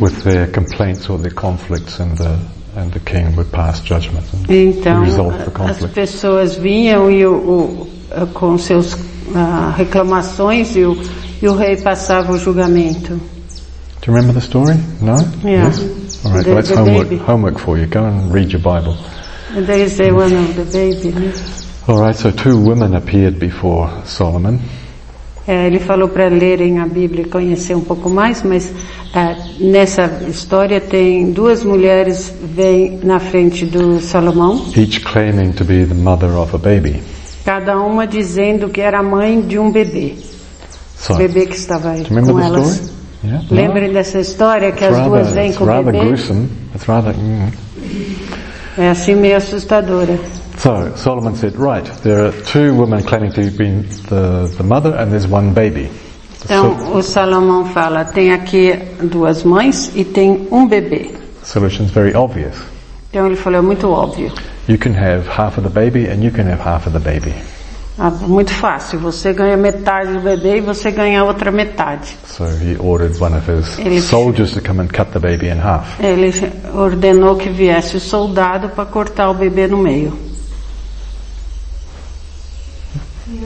[0.00, 2.38] with their complaints or their conflicts and the,
[2.76, 5.84] and the king would pass judgment and Então, resolve the conflict.
[5.84, 8.96] as pessoas vinham e o, o, com seus
[9.34, 10.96] ah, reclamações e o,
[11.42, 13.14] e o rei passava o julgamento.
[14.00, 14.76] Do you remember the story?
[15.00, 15.16] No?
[15.44, 15.68] Yeah.
[15.68, 15.80] Yes?
[16.24, 17.22] All right, The- well, that's homework, baby.
[17.22, 17.86] homework for you.
[17.86, 18.96] Go and read your Bible.
[19.54, 21.12] And there is the one of the baby.
[21.86, 24.60] All right, so two women appeared before Solomon.
[25.46, 28.72] É, ele falou para lerem a Bíblia e conhecer um pouco mais, mas
[29.12, 35.84] ah, nessa história tem duas mulheres vêm na frente do Salomão, each claiming to be
[35.84, 37.02] the mother of a baby.
[37.44, 40.14] cada uma dizendo que era mãe de um bebê,
[40.96, 42.92] So, o bebê que estava aí com elas.
[43.24, 43.44] Yeah?
[43.50, 43.56] No?
[43.56, 45.98] Lembrem dessa história que It's as duas rather, vêm it's com o bebê?
[45.98, 46.48] gruesome.
[46.74, 47.14] It's rather.
[47.16, 47.48] Mm.
[48.78, 50.16] É assim meio assustadora.
[50.62, 53.70] So Solomon said, right, there are two women claiming to be
[54.08, 55.90] the, the mother, and there's one baby.
[56.44, 58.72] Então So, o Salomão fala, tem aqui
[59.02, 61.10] duas mães e tem um bebê.
[61.42, 62.54] solution's very obvious.
[63.10, 64.30] Então ele falou, é muito óbvio.
[64.68, 67.34] You can have half of the baby, and you can have half of the baby.
[67.98, 72.16] Ah, muito fácil, você ganha metade do bebê e você ganha a outra metade.
[72.26, 75.58] So he ordered one of his Ele- soldiers to come and cut the baby in
[75.60, 75.98] half.
[76.00, 76.32] Ele
[76.72, 80.16] ordenou que viesse o soldado para cortar o bebê no meio.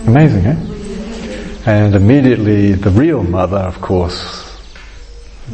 [0.07, 0.57] Amazing, eh?
[1.67, 4.45] And immediately the real mother, of course,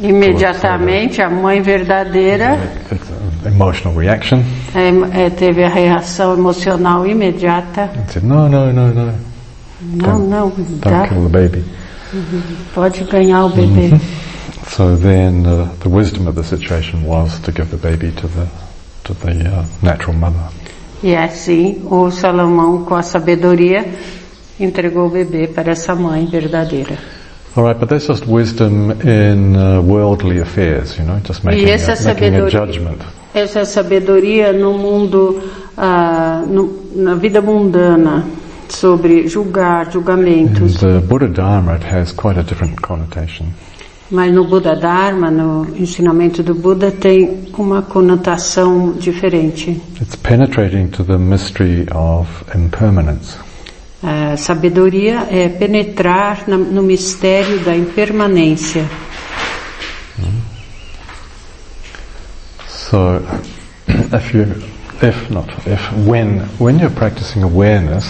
[0.01, 2.57] Imediatamente a mãe verdadeira
[3.45, 4.41] emotional reaction,
[4.73, 7.91] é, é, teve a reação emocional imediata.
[7.95, 9.13] and said, no, no, no, no,
[9.81, 11.63] Não, não, dá, don't kill the baby.
[12.73, 13.99] pode ganhar o bebê.
[14.67, 18.47] So then uh, the wisdom of the situation was to give the baby to the,
[19.03, 20.39] to the uh, natural mother.
[21.03, 23.85] E assim o Salomão, com a sabedoria,
[24.63, 26.97] entregou o bebê para essa mãe verdadeira.
[27.55, 31.69] All right, but that's just wisdom in uh, worldly affairs, you know, just making, E
[31.69, 32.97] essa a, making a sabedoria- judgment.
[33.35, 35.41] Essa é sabedoria no mundo,
[35.77, 38.23] ah, no- na vida mundana,
[38.69, 40.79] sobre julgar, julgamentos.
[40.79, 43.45] the Buddha Dharma, it has quite a different connotation.
[44.11, 49.79] Mas no Buda Dharma, no ensinamento do Buda, tem uma conotação diferente.
[49.99, 53.35] It's penetrating to the mystery of impermanence.
[54.03, 58.83] A sabedoria é penetrar no mistério da impermanência.
[62.67, 63.21] So,
[63.87, 64.45] if you,
[65.01, 68.05] if not, if when when you're practicing awareness,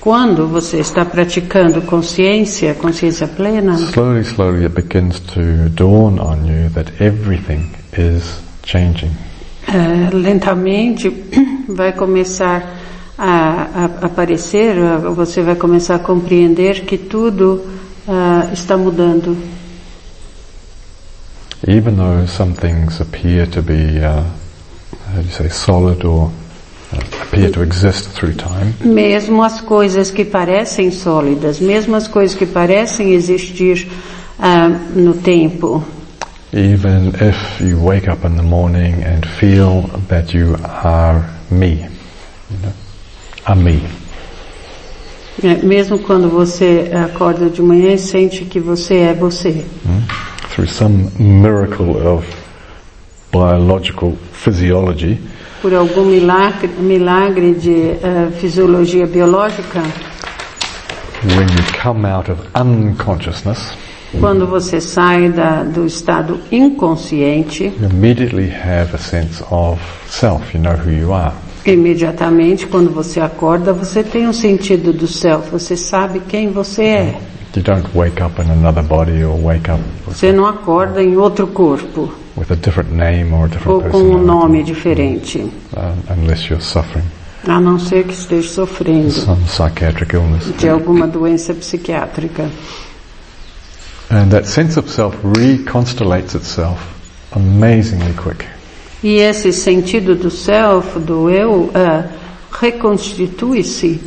[0.00, 6.68] Quando você está praticando consciência, consciência plena, slowly, slowly, it begins to dawn on you
[6.74, 9.10] that everything is changing.
[9.66, 11.08] eh, lentamente
[11.68, 12.83] vai começar
[13.18, 17.64] a, a aparecer, ah, você vai começar a compreender que tudo
[18.08, 19.36] ah, está mudando.
[21.66, 24.22] Even though some things appear to be, uh,
[25.08, 26.30] how do you say, solid or
[26.92, 32.36] uh, appear to exist through time, Mesmo as coisas que parecem sólidas, mesmo as coisas
[32.36, 33.88] que parecem existir
[34.38, 35.82] ah, no tempo,
[36.52, 41.82] even if you wake up in the morning and feel that you are me,
[42.50, 42.72] you know,
[43.54, 43.82] Me.
[45.42, 49.64] É, mesmo quando você acorda de manhã e sente que você é você.
[50.54, 52.24] through some miracle of
[53.32, 55.18] biological physiology,
[55.60, 59.82] por algum milagre, milagre de eh, fisiologia biológica,
[61.24, 63.76] when you come out of unconsciousness,
[64.20, 70.54] quando você sai da, do estado inconsciente, you immediately have a sense of self.
[70.54, 71.34] You know who you are.
[71.72, 77.20] Imediatamente quando você acorda, você tem um sentido do self, você sabe quem você é.
[77.56, 81.46] You don't wake up in another body or wake up Você não acorda em outro
[81.46, 86.48] corpo with a different name or a different ou com um nome diferente, uh, unless
[86.48, 87.04] you're suffering
[87.46, 90.50] a não ser que esteja sofrendo some psychiatric illness.
[90.56, 92.48] de alguma doença psiquiátrica.
[94.10, 96.80] And that sense of self reconstellates itself
[97.32, 98.46] amazingly quick.
[99.04, 102.04] E esse sentido do self, do eu, eh,
[102.50, 104.00] reconstitui-se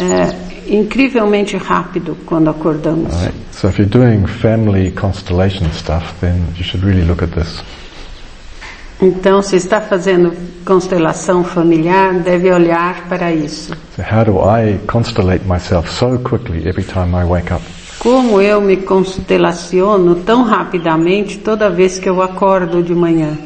[0.00, 0.34] eh,
[0.66, 3.14] incrivelmente rápido quando acordamos.
[3.14, 3.32] Right?
[3.52, 7.62] So if you're doing family constellation stuff, then you should really look at this.
[9.00, 10.32] Então, se está fazendo
[10.64, 13.72] constelação familiar, deve olhar para isso.
[13.94, 17.62] So how do I constellate myself so quickly every time I wake up?
[18.00, 23.38] Como eu me constelaciono tão rapidamente toda vez que eu acordo de manhã.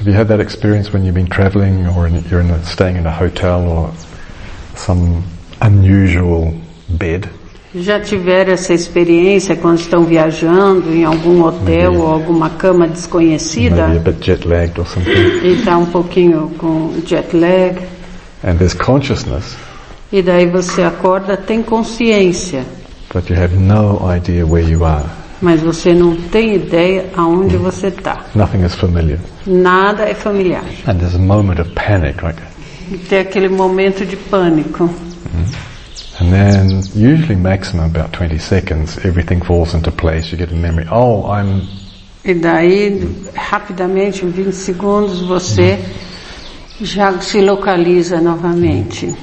[0.00, 2.96] Have you had that experience when you've been traveling or in, you're in a, staying
[2.96, 3.92] in a hotel or
[4.74, 5.22] some
[5.60, 6.54] unusual
[6.88, 7.28] bed?
[7.74, 11.96] Já tiveram essa experiência quando estão viajando em algum hotel Maybe.
[11.98, 15.12] ou alguma cama desconhecida Maybe a bit jet lagged or something.
[15.44, 17.78] e está um pouquinho com jet lag
[18.42, 19.54] And there's consciousness,
[20.10, 22.64] e daí você acorda, tem consciência,
[23.12, 25.19] but you have no idea where you are.
[25.40, 28.26] Mas você não tem ideia aonde você está.
[28.34, 29.18] Nothing is familiar.
[29.46, 30.62] Nada é familiar.
[30.86, 32.40] And there's a moment of panic, like,
[32.90, 34.90] E tem aquele momento de pânico.
[36.20, 40.30] and then usually maximum about 20 seconds, everything falls into place.
[40.30, 40.86] You get a memory.
[40.90, 41.62] Oh, I'm
[42.22, 45.78] E daí, rapidamente, em 20 segundos, você
[46.82, 49.06] já se localiza novamente.
[49.06, 49.14] Do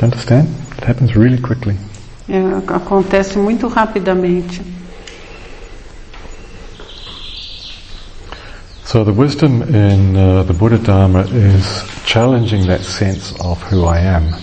[0.00, 0.46] you understand?
[0.78, 1.76] It happens really quickly.
[2.28, 2.38] É,
[2.72, 4.62] acontece muito rapidamente.
[8.86, 13.98] So the wisdom in uh, the Buddha Dharma is challenging that sense of who I
[13.98, 14.34] am.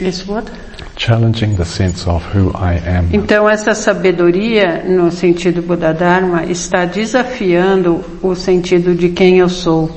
[0.00, 0.50] Isso, what?
[0.96, 3.08] Challenging the sense of who I am.
[3.12, 9.90] Então, essa sabedoria, no sentido Buda Dharma, está desafiando o sentido de quem eu sou.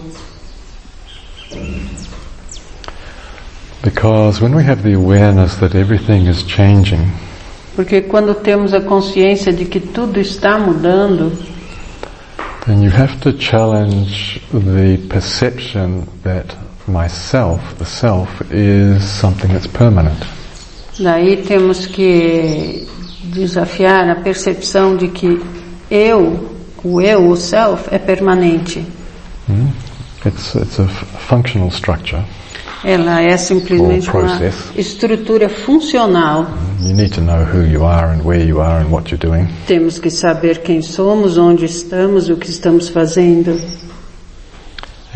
[3.81, 7.11] Because when we have the awareness that everything is changing,
[7.75, 11.31] Porque quando temos a consciência de que tudo está mudando,
[12.65, 16.55] then you have to challenge the perception that
[16.87, 20.23] myself, the self, is something that's permanent.
[20.99, 22.87] daí temos que
[23.23, 25.41] desafiar a percepção de que
[25.89, 28.85] eu, o eu, o self, é permanente.
[29.47, 29.69] Hmm?
[30.25, 32.23] It's, it's a functional structure.
[32.83, 34.39] Ela é simplesmente uma
[34.75, 36.47] estrutura funcional.
[36.81, 39.47] You need to know who you are and where you are and what you're doing.
[39.67, 43.57] Temos que saber quem somos, onde estamos, o que estamos fazendo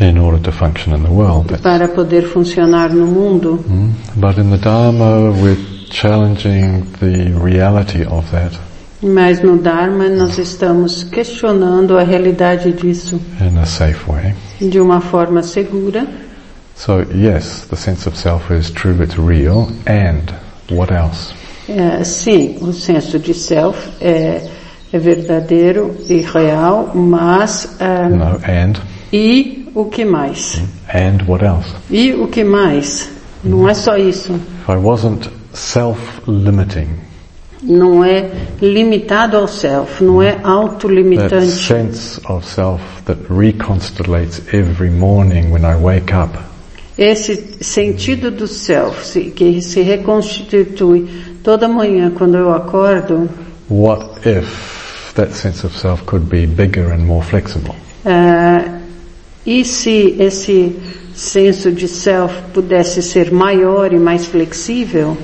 [0.00, 1.52] in order to function in the world.
[1.62, 3.64] Para poder funcionar no mundo.
[3.68, 3.90] Mm.
[4.16, 5.58] But in the Dharma, we're
[5.90, 8.52] challenging the reality of that
[9.00, 14.34] Mas no Dharma nós estamos questionando a realidade disso in a safe way.
[14.60, 16.04] de uma forma segura.
[16.78, 20.32] So yes, the sense of self is true, it's real, and
[20.70, 21.34] what else?
[21.68, 24.48] É, sim, o senso de self é,
[24.92, 28.80] é verdadeiro e real, mas ah, No, and,
[29.12, 30.62] e o que mais?
[30.94, 31.68] and what else?
[31.90, 33.10] E o que mais?
[33.42, 34.34] Não é só isso.
[34.34, 36.90] If I wasn't self-limiting,
[37.60, 38.30] Não é
[38.62, 45.74] limitado ao self, não é that sense of self that reconstellates every morning when I
[45.74, 46.38] wake up,
[46.98, 51.08] Esse sentido do self se- que se reconstitui
[51.44, 53.28] toda manhã quando eu acordo,
[53.70, 57.76] what if that sense of self could be bigger and more flexible?
[58.04, 58.80] ah,
[59.46, 60.76] e se esse
[61.14, 65.16] senso de self pudesse ser maior e mais flexível?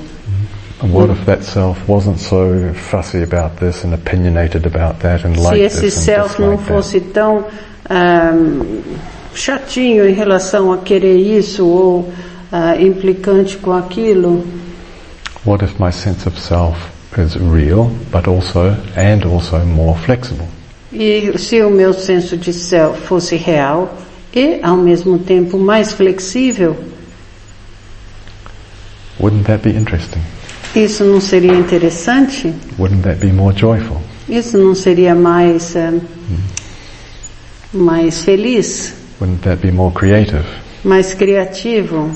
[0.80, 5.34] And what if that self wasn't so fussy about this and opinionated about that and
[5.36, 7.44] Se like esse this and self não fosse tão
[7.90, 8.32] ah,
[9.34, 12.12] chatinho em relação a querer isso ou
[12.52, 14.44] ah, implicante com aquilo?
[15.44, 16.78] What if my sense of self
[17.18, 20.46] is real, but also, and also more flexible?
[20.92, 23.94] E se o meu senso de self fosse real
[24.34, 26.76] e ao mesmo tempo mais flexível,
[29.20, 30.20] Wouldn't that be interesting?
[30.74, 32.52] isso não seria interessante?
[32.78, 34.00] Wouldn't that be more joyful?
[34.28, 35.92] Isso não seria mais eh,
[37.72, 38.94] mais feliz?
[39.24, 40.44] Wouldn't that be more creative?
[40.84, 42.10] mais criativo,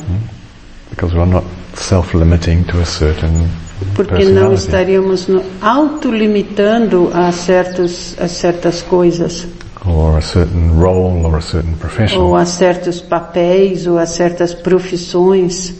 [0.90, 1.44] Because we're not
[1.74, 3.48] self-limiting to a certain
[3.94, 5.26] porque não estaríamos
[5.62, 9.46] autolimitando a, certos, a certas coisas,
[9.86, 12.20] or a certain role or a certain profession.
[12.20, 15.74] ou a certos papéis, ou a certas profissões.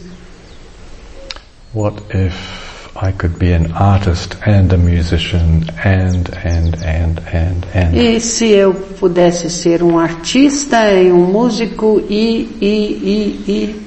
[1.75, 2.68] What if
[3.01, 7.95] I could be an artist and a musician and, and, and, and, and?
[7.95, 13.85] E se eu pudesse ser um artista e um músico e, e, e,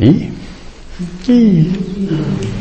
[0.00, 0.02] e.
[0.04, 0.32] E?
[1.28, 2.51] Alright,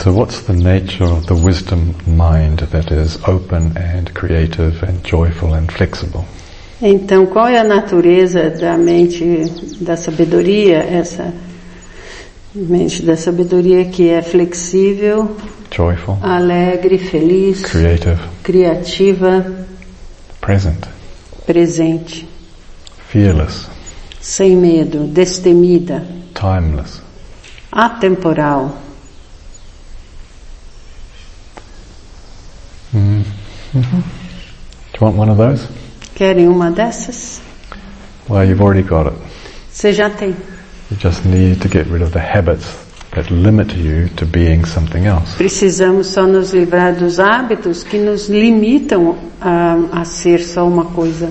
[0.00, 5.52] so what's the nature of the wisdom mind that is open and creative and joyful
[5.52, 6.24] and flexible?
[6.80, 9.22] Então, qual é a natureza da mente
[9.78, 10.78] da sabedoria?
[10.78, 11.34] Essa
[12.54, 15.36] mente da sabedoria que é flexível,
[15.70, 19.66] Joyful, alegre, feliz, creative, criativa,
[20.40, 20.86] present,
[21.44, 22.26] presente,
[23.12, 23.68] fearless,
[24.18, 26.02] sem medo, destemida,
[26.34, 27.02] timeless.
[27.70, 28.89] atemporal.
[32.92, 32.98] Do
[33.78, 35.68] you want one of those?
[36.14, 37.40] Querem uma dessas?
[38.28, 39.16] Well, you've already got it.
[39.70, 40.34] Você já tem.
[40.90, 42.66] You just need to get rid of the habits
[43.12, 45.36] that limit you to being something else.
[45.36, 51.30] Precisamos só nos livrar dos hábitos que nos limitam a, a ser só uma coisa,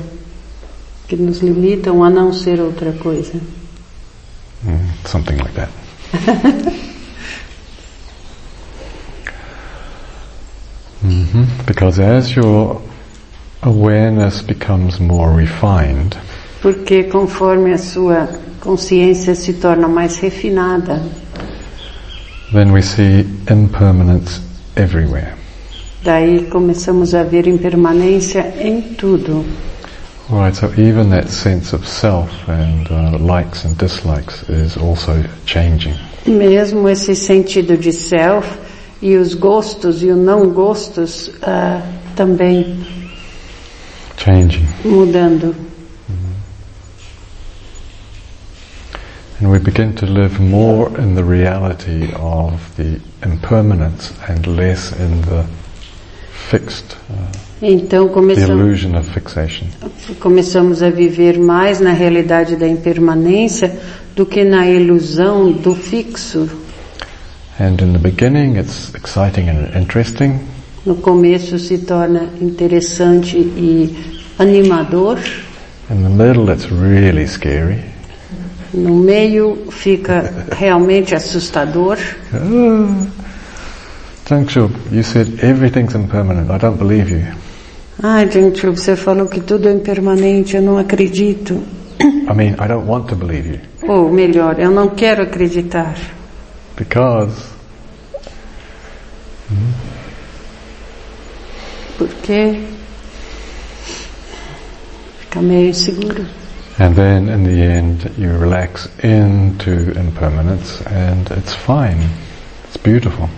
[1.08, 3.34] que nos limitam a não ser outra coisa.
[4.64, 5.70] Mm, something like that.
[11.02, 12.82] hmm Because as your
[13.62, 16.18] awareness becomes more refined,
[16.62, 18.28] Porque conforme a sua
[18.60, 21.02] consciência se torna mais refinada,
[22.52, 24.42] then we see impermanence
[24.76, 25.34] everywhere.
[26.04, 29.46] daí começamos a ver impermanência em tudo.
[30.30, 35.96] Right, so even that sense of self and uh, likes and dislikes is also changing.
[36.28, 38.46] Mesmo esse sentido de self
[39.02, 41.82] e os gostos e os não gostos ah,
[42.16, 42.78] também
[44.18, 44.68] Changing.
[44.84, 45.56] mudando.
[49.42, 55.22] And we begin to live more in the reality of the impermanence and less in
[55.22, 55.46] the
[56.50, 59.68] fixed, uh, Então começamos, illusion of fixation.
[60.20, 63.78] começamos a viver mais na realidade da impermanência
[64.14, 66.50] do que na ilusão do fixo.
[67.60, 70.40] And in the beginning it's exciting and interesting,
[70.86, 73.94] No começo se torna interessante e
[74.40, 75.18] animador,
[75.92, 77.84] in the middle it's really scary.
[78.74, 81.98] no meio fica realmente assustador.
[82.34, 83.08] Ah,
[84.26, 86.50] Jangshub, you said everything's impermanent.
[86.52, 87.26] I don't believe you.
[88.02, 91.62] Ai, gente, você falou que tudo é impermanente, eu não acredito.
[92.00, 93.60] I mean, I don't want to believe you
[93.92, 95.96] Ou melhor, eu não quero acreditar.
[96.80, 97.60] Because
[101.98, 102.62] Porque
[105.20, 106.26] fica meio inseguro.
[106.80, 112.00] And then in the end you relax into impermanence and it's fine.
[112.68, 113.30] It's beautiful.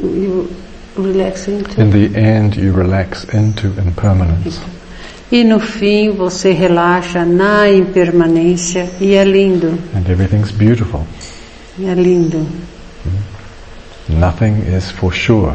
[0.00, 0.48] You
[0.96, 1.80] relax into.
[1.80, 4.58] In the end you relax into impermanence.
[5.30, 11.04] E no fim você relaxa na impermanência e é lindo, And everything's beautiful.
[11.78, 12.46] é lindo.
[14.08, 15.52] Nothing is for sure.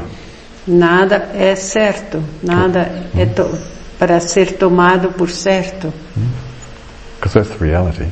[0.68, 3.58] Nada é certo, nada é to-
[3.99, 5.93] para ser tomado por certo,
[7.20, 8.06] Because that's the reality.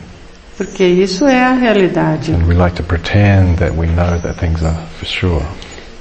[0.58, 2.32] porque isso é a realidade.
[2.34, 5.46] And we like to pretend that we know that things are for sure.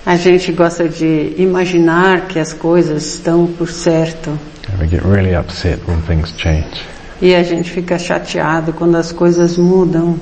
[0.07, 4.31] A gente gosta de imaginar que as coisas estão por certo
[4.73, 6.83] And we get really upset when things change.
[7.21, 10.19] e a gente fica chateado quando as coisas mudam.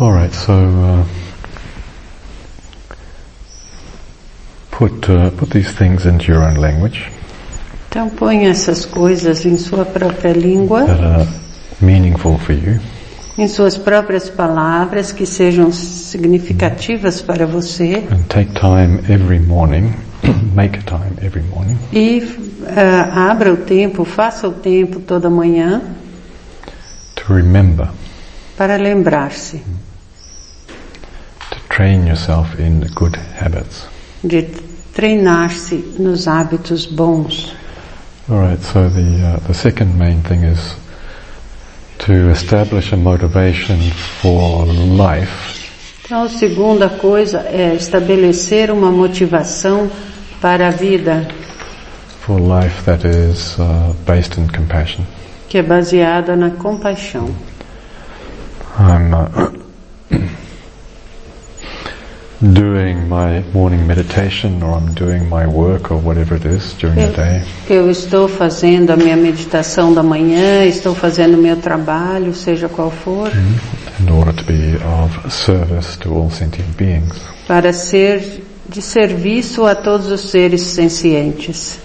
[0.00, 1.04] All right, so uh,
[4.70, 7.10] put uh, put these things into your own language.
[7.88, 11.28] Então põe essas coisas em sua própria língua, that are
[11.80, 12.78] meaningful for you,
[13.36, 18.06] em suas próprias palavras que sejam significativas para você.
[18.08, 19.92] And take time every morning.
[20.54, 21.76] make time every morning.
[21.92, 22.22] E
[22.68, 25.82] ah, abra o tempo, faça o tempo toda manhã.
[27.16, 27.88] To remember,
[28.56, 29.58] para lembrar-se.
[29.58, 29.87] To
[31.78, 33.86] train yourself in good habits.
[34.24, 34.42] de
[34.92, 37.54] treinar-se nos hábitos bons.
[38.28, 38.60] All right.
[38.60, 40.74] So the uh, the second main thing is
[41.98, 43.78] to establish a motivation
[44.20, 45.56] for life
[46.04, 49.88] Então, a segunda coisa é estabelecer uma motivação
[50.40, 51.28] para a vida
[52.26, 55.04] for life that is uh, based in compassion.
[55.48, 57.32] que é baseada na compaixão.
[58.78, 59.68] I'm uh,
[62.40, 67.12] doing my morning meditation or I'm doing my work or whatever it is during the
[67.12, 67.42] day.
[67.68, 72.90] Eu estou fazendo a minha meditação da manhã, estou fazendo o meu trabalho, seja qual
[72.90, 73.30] for,
[74.00, 77.20] in order to be of service to all sentient beings.
[77.48, 81.78] para ser de serviço a todos os seres sencientes.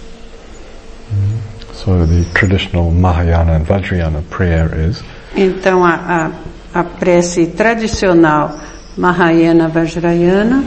[1.72, 5.02] So the traditional Mahayana and Vajrayana prayer is
[5.36, 6.30] Então, a,
[6.72, 8.56] a, a prece tradicional
[8.96, 10.62] Mahayana Vajrayana,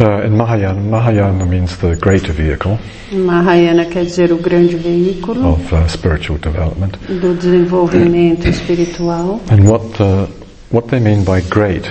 [0.00, 0.80] uh, in Mahayana.
[0.80, 2.78] Mahayana means the greater vehicle
[3.12, 9.40] Mahayana quer dizer o grande veículo of uh, spiritual development, do desenvolvimento espiritual.
[9.50, 10.26] and what uh,
[10.70, 11.90] what they mean by great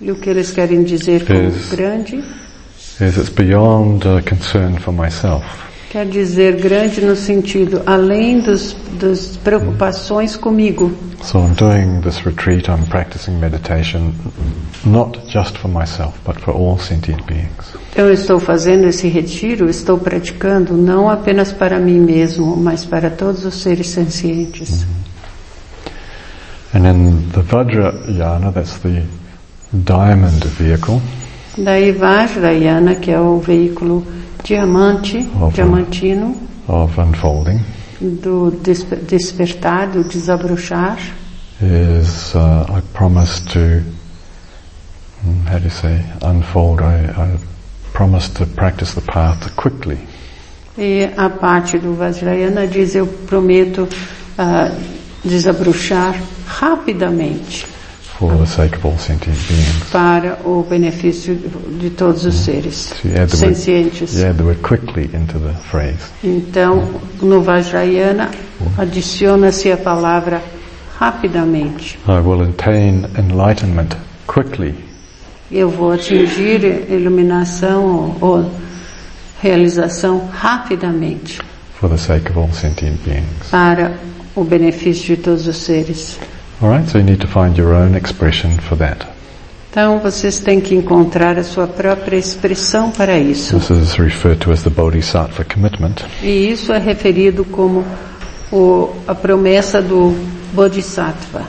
[0.00, 2.16] E o que eles querem dizer com Is- grande?
[3.00, 5.42] is it's beyond uh, concern for myself.
[5.94, 10.90] Quer dizer grande no sentido além dos, das preocupações comigo.
[11.22, 12.68] So I'm doing this retreat.
[12.68, 14.12] I'm practicing meditation,
[14.84, 17.76] not just for myself, but for all sentient beings.
[17.94, 23.44] Eu estou fazendo esse retiro, estou praticando não apenas para mim mesmo, mas para todos
[23.44, 24.84] os seres sencientes.
[26.74, 29.04] And in the Vajrayana, that's the
[29.72, 31.00] diamond vehicle,
[31.56, 34.04] Daí Vajrayana, que é o veículo
[34.44, 35.52] diamante, Opa.
[35.52, 36.36] diamantino,
[36.68, 37.60] of unfolding,
[38.00, 40.98] do despe- despertar, do desabrochar,
[41.60, 43.80] is uh, I promise to,
[45.22, 46.80] hmm, how do you say, unfold.
[46.82, 47.38] I, I
[47.92, 49.98] promise to practice the path quickly.
[50.76, 53.88] E a parte do Vajrayana diz: Eu prometo
[54.36, 54.70] ah,
[55.24, 57.66] desabrochar rapidamente
[58.28, 59.90] for the sake of all sentient beings.
[59.90, 61.36] para o benefício
[61.78, 64.14] de todos os seres So sencientes.
[66.22, 68.30] Então, no Vajrayana,
[68.78, 70.42] adiciona-se a palavra
[70.98, 71.98] rapidamente.
[72.08, 73.96] I will attain enlightenment
[74.26, 74.74] quickly
[75.50, 78.50] Eu vou atingir iluminação ou, ou
[79.40, 81.38] realização rapidamente
[81.78, 83.50] for the sake of all sentient beings.
[83.50, 83.92] para
[84.34, 86.18] o benefício de todos os seres.
[86.62, 89.06] Alright, so you need to find your own expression for that.
[89.70, 93.58] Então, vocês têm que encontrar a sua própria expressão para isso.
[93.58, 95.96] This is referred to as the Bodhisattva commitment.
[96.22, 97.84] E isso é referido como
[98.52, 100.14] o, a promessa do
[100.52, 101.42] Bodhisattva.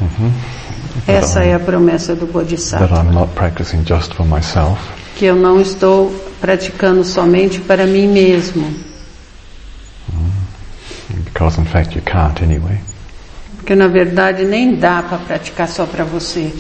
[1.08, 3.04] Essa é a promessa do That Bodhisattva.
[3.04, 4.80] I'm not practicing just for myself,
[5.16, 6.10] Que eu não estou
[6.42, 8.74] praticando somente para mim mesmo.
[11.26, 12.80] because in fact you can't anyway.
[13.66, 16.54] Porque na verdade nem dá para praticar só para você.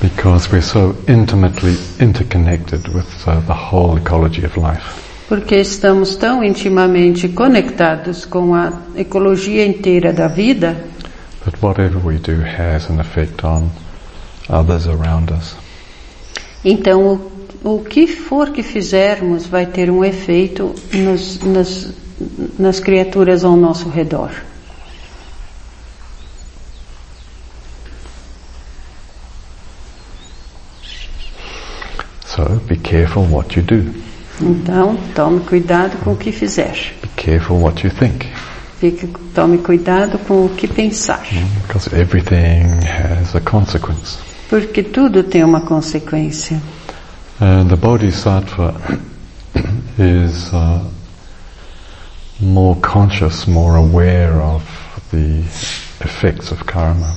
[0.00, 4.82] Because we're so intimately interconnected with uh, the whole ecology of life.
[5.28, 10.74] Porque estamos tão intimamente conectados com a ecologia inteira da vida
[11.44, 13.68] That whatever we do has an effect on
[14.48, 15.54] others around us.
[16.64, 17.20] Então,
[17.62, 21.92] o, o que for que fizermos vai ter um efeito nos, nas,
[22.58, 24.30] nas criaturas ao nosso redor.
[32.92, 33.90] Careful what you do.
[34.38, 36.74] Então, tome cuidado com o que fizer.
[37.00, 38.26] Be careful what you think.
[38.78, 41.22] Fique, tome cuidado com o que pensar.
[41.66, 44.18] Because everything has a consequence.
[44.50, 46.60] Porque tudo tem uma consequência.
[47.40, 48.74] And the Bodhisattva
[49.98, 50.84] is uh,
[52.40, 54.62] more conscious, more aware of
[55.12, 55.40] the
[56.04, 57.16] effects of karma.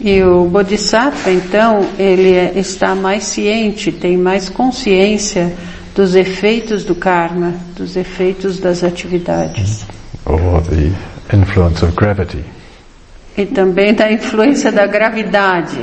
[0.00, 5.54] E o Bodhisattva, então, ele é- está mais ciente, tem mais consciência
[5.94, 9.86] dos efeitos do karma, dos efeitos das atividades.
[10.26, 10.90] or the
[11.36, 12.44] influence of gravity.
[13.36, 15.78] E também da influência da gravidade.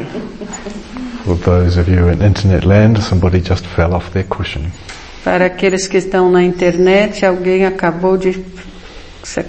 [1.24, 4.64] For those of you in internet land, somebody just fell off their cushion.
[5.24, 8.44] Para aqueles que estão na internet, alguém acabou de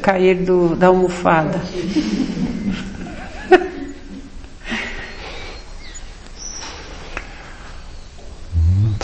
[0.02, 1.58] cair do, da almofada.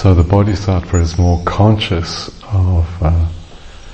[0.01, 3.13] So the Bodhisattva is more conscious of uh,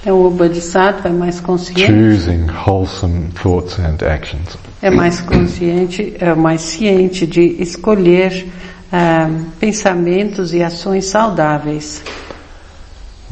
[0.03, 4.59] Então o Bodhisattva é mais consciente, choosing wholesome thoughts and actions.
[4.83, 8.47] é mais consciente, é mais ciente de escolher
[8.93, 12.03] ah, pensamentos e ações saudáveis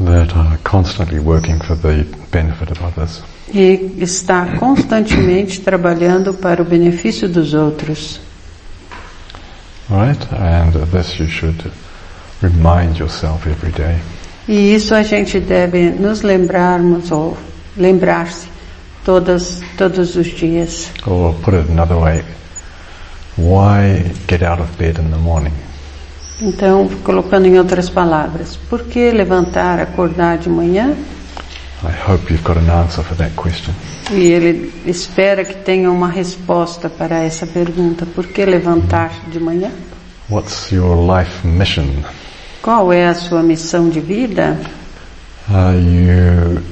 [0.03, 3.23] that are constantly working for the benefit of others.
[3.53, 8.19] e está constantemente trabalhando para o benefício dos outros.
[9.91, 10.27] Right?
[10.33, 11.71] And this you should
[12.43, 13.97] remind yourself every day.
[14.49, 17.37] E isso a gente deve nos lembrarmos ou
[17.77, 18.49] lembrar-se
[19.05, 20.91] todas, todos os dias.
[21.07, 22.25] Or put it another way,
[23.39, 25.53] why get out of bed in the morning?
[26.41, 30.97] Então, colocando em outras palavras, por que levantar, acordar de manhã?
[31.85, 33.73] I hope you've got an answer for that question.
[34.11, 39.71] E ele espera que tenha uma resposta para essa pergunta: por que levantar de manhã?
[40.29, 42.05] What's your life mission?
[42.63, 44.57] Qual é a sua missão de vida?
[45.53, 46.63] Are you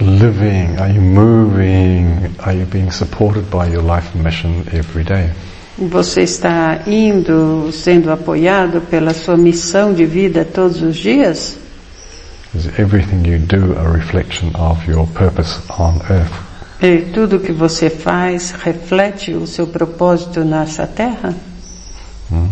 [0.00, 5.30] living, are you moving, are you being supported by your life mission every day?
[5.78, 11.56] Você está indo, sendo apoiado pela sua missão de vida todos os dias?
[12.52, 16.32] Is everything you do a reflection of your purpose on earth?
[16.80, 21.34] E tudo que você faz reflete o seu propósito nessa terra?
[22.30, 22.48] Hmm?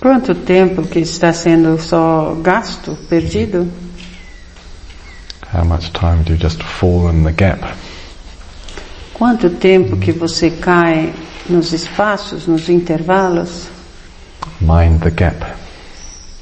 [0.00, 3.66] Quanto tempo que está sendo só gasto, perdido?
[5.52, 7.64] How much time do you just fall in the gap?
[9.14, 11.14] Quanto tempo que você cai
[11.48, 13.68] nos espaços, nos intervalos?
[14.60, 15.44] Mind the gap.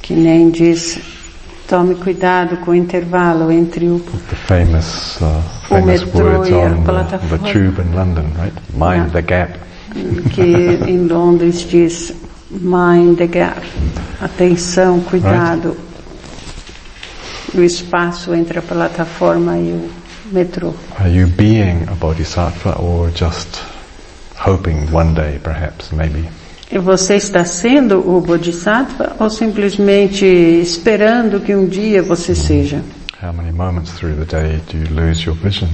[0.00, 0.98] Que nem diz,
[1.68, 6.57] tome cuidado com o intervalo entre o The famous, uh, famous metrô words e a
[6.57, 7.38] on the, plataforma.
[7.38, 8.55] the tube in London, right?
[8.74, 9.12] Mind Yeah.
[9.12, 9.59] the gap.
[10.34, 10.43] Que
[10.88, 12.12] em Londres diz
[12.51, 13.61] mind the gap.
[14.20, 15.76] Atenção, cuidado.
[17.55, 19.90] O espaço entre a plataforma e o
[20.32, 20.72] metrô.
[20.99, 23.61] Are you being a bodhisattva or just
[24.47, 26.28] hoping one day, perhaps, maybe?
[26.80, 32.82] Você está sendo o Bodhisattva ou simplesmente esperando que um dia você seja?
[33.22, 35.68] How many moments through the day do you lose your vision?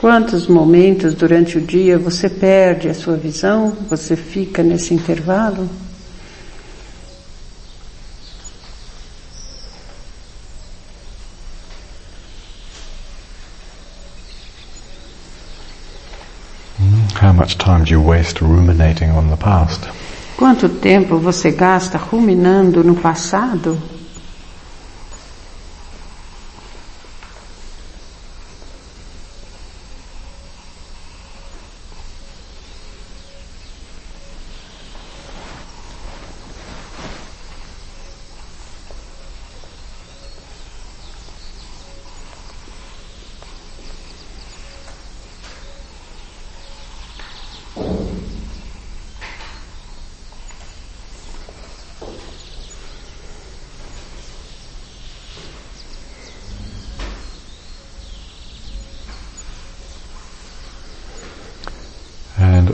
[0.00, 3.76] Quantos momentos durante o dia você perde a sua visão?
[3.90, 5.68] Você fica nesse intervalo?
[17.20, 19.86] How much time do you waste ruminating on the past?
[20.38, 23.99] Quanto tempo você gasta ruminando no passado?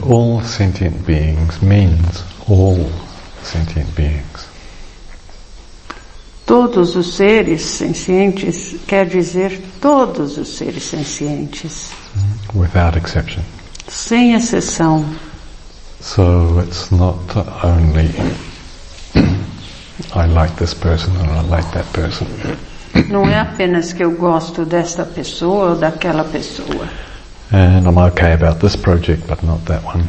[0.07, 2.89] All sentient beings means all
[3.43, 4.47] sentient beings.
[6.45, 11.91] Todos os seres sencientes quer dizer todos os seres sencientes,
[12.53, 13.43] without exception.
[13.89, 15.05] sem exceção.
[15.99, 17.19] So it's not
[17.63, 18.09] only
[20.15, 22.27] I like this person or I like that person.
[23.09, 26.87] Não é apenas que eu gosto desta pessoa ou daquela pessoa.
[27.51, 30.03] And I'm okay about this project but not that one.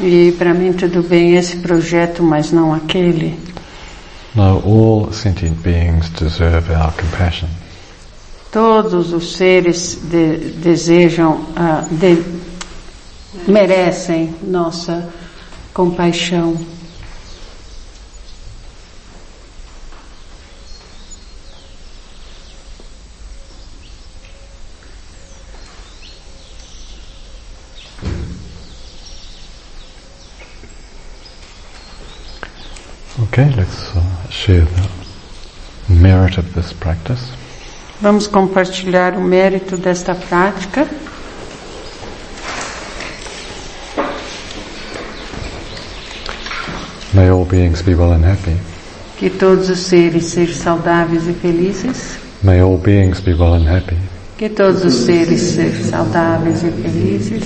[0.00, 3.38] E para mim tudo bem esse projeto, mas não aquele.
[4.34, 7.48] No, all sentient beings deserve our compassion.
[8.52, 12.22] Todos os seres de- desejam, ah, de-
[13.46, 15.08] merecem nossa
[15.74, 16.56] compaixão.
[33.38, 37.30] Okay, let's uh, share the merit of this practice.
[38.00, 40.88] Vamos compartilhar o mérito desta prática.
[47.14, 48.56] May all beings be well and happy.
[49.18, 52.18] Que todos os seres sejam saudáveis e felizes.
[52.42, 53.96] May all beings be well and happy.
[54.36, 57.44] Que todos os seres sejam saudáveis e felizes.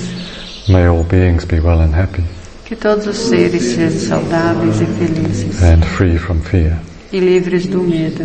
[0.71, 2.25] May all beings be well and happy.
[2.73, 6.79] Que todos os seres sejam saudáveis e felizes and free from fear.
[7.13, 8.25] e livres do medo.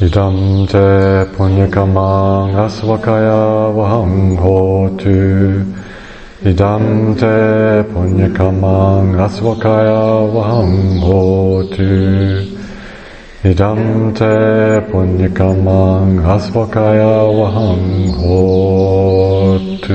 [0.00, 5.62] Idam te punyakamang asvakaya vaham hotu.
[6.42, 12.48] Idam te punyakamang asvakaya vaham hotu.
[13.44, 19.92] Idam te punyakamang asvakaya vaham hotu.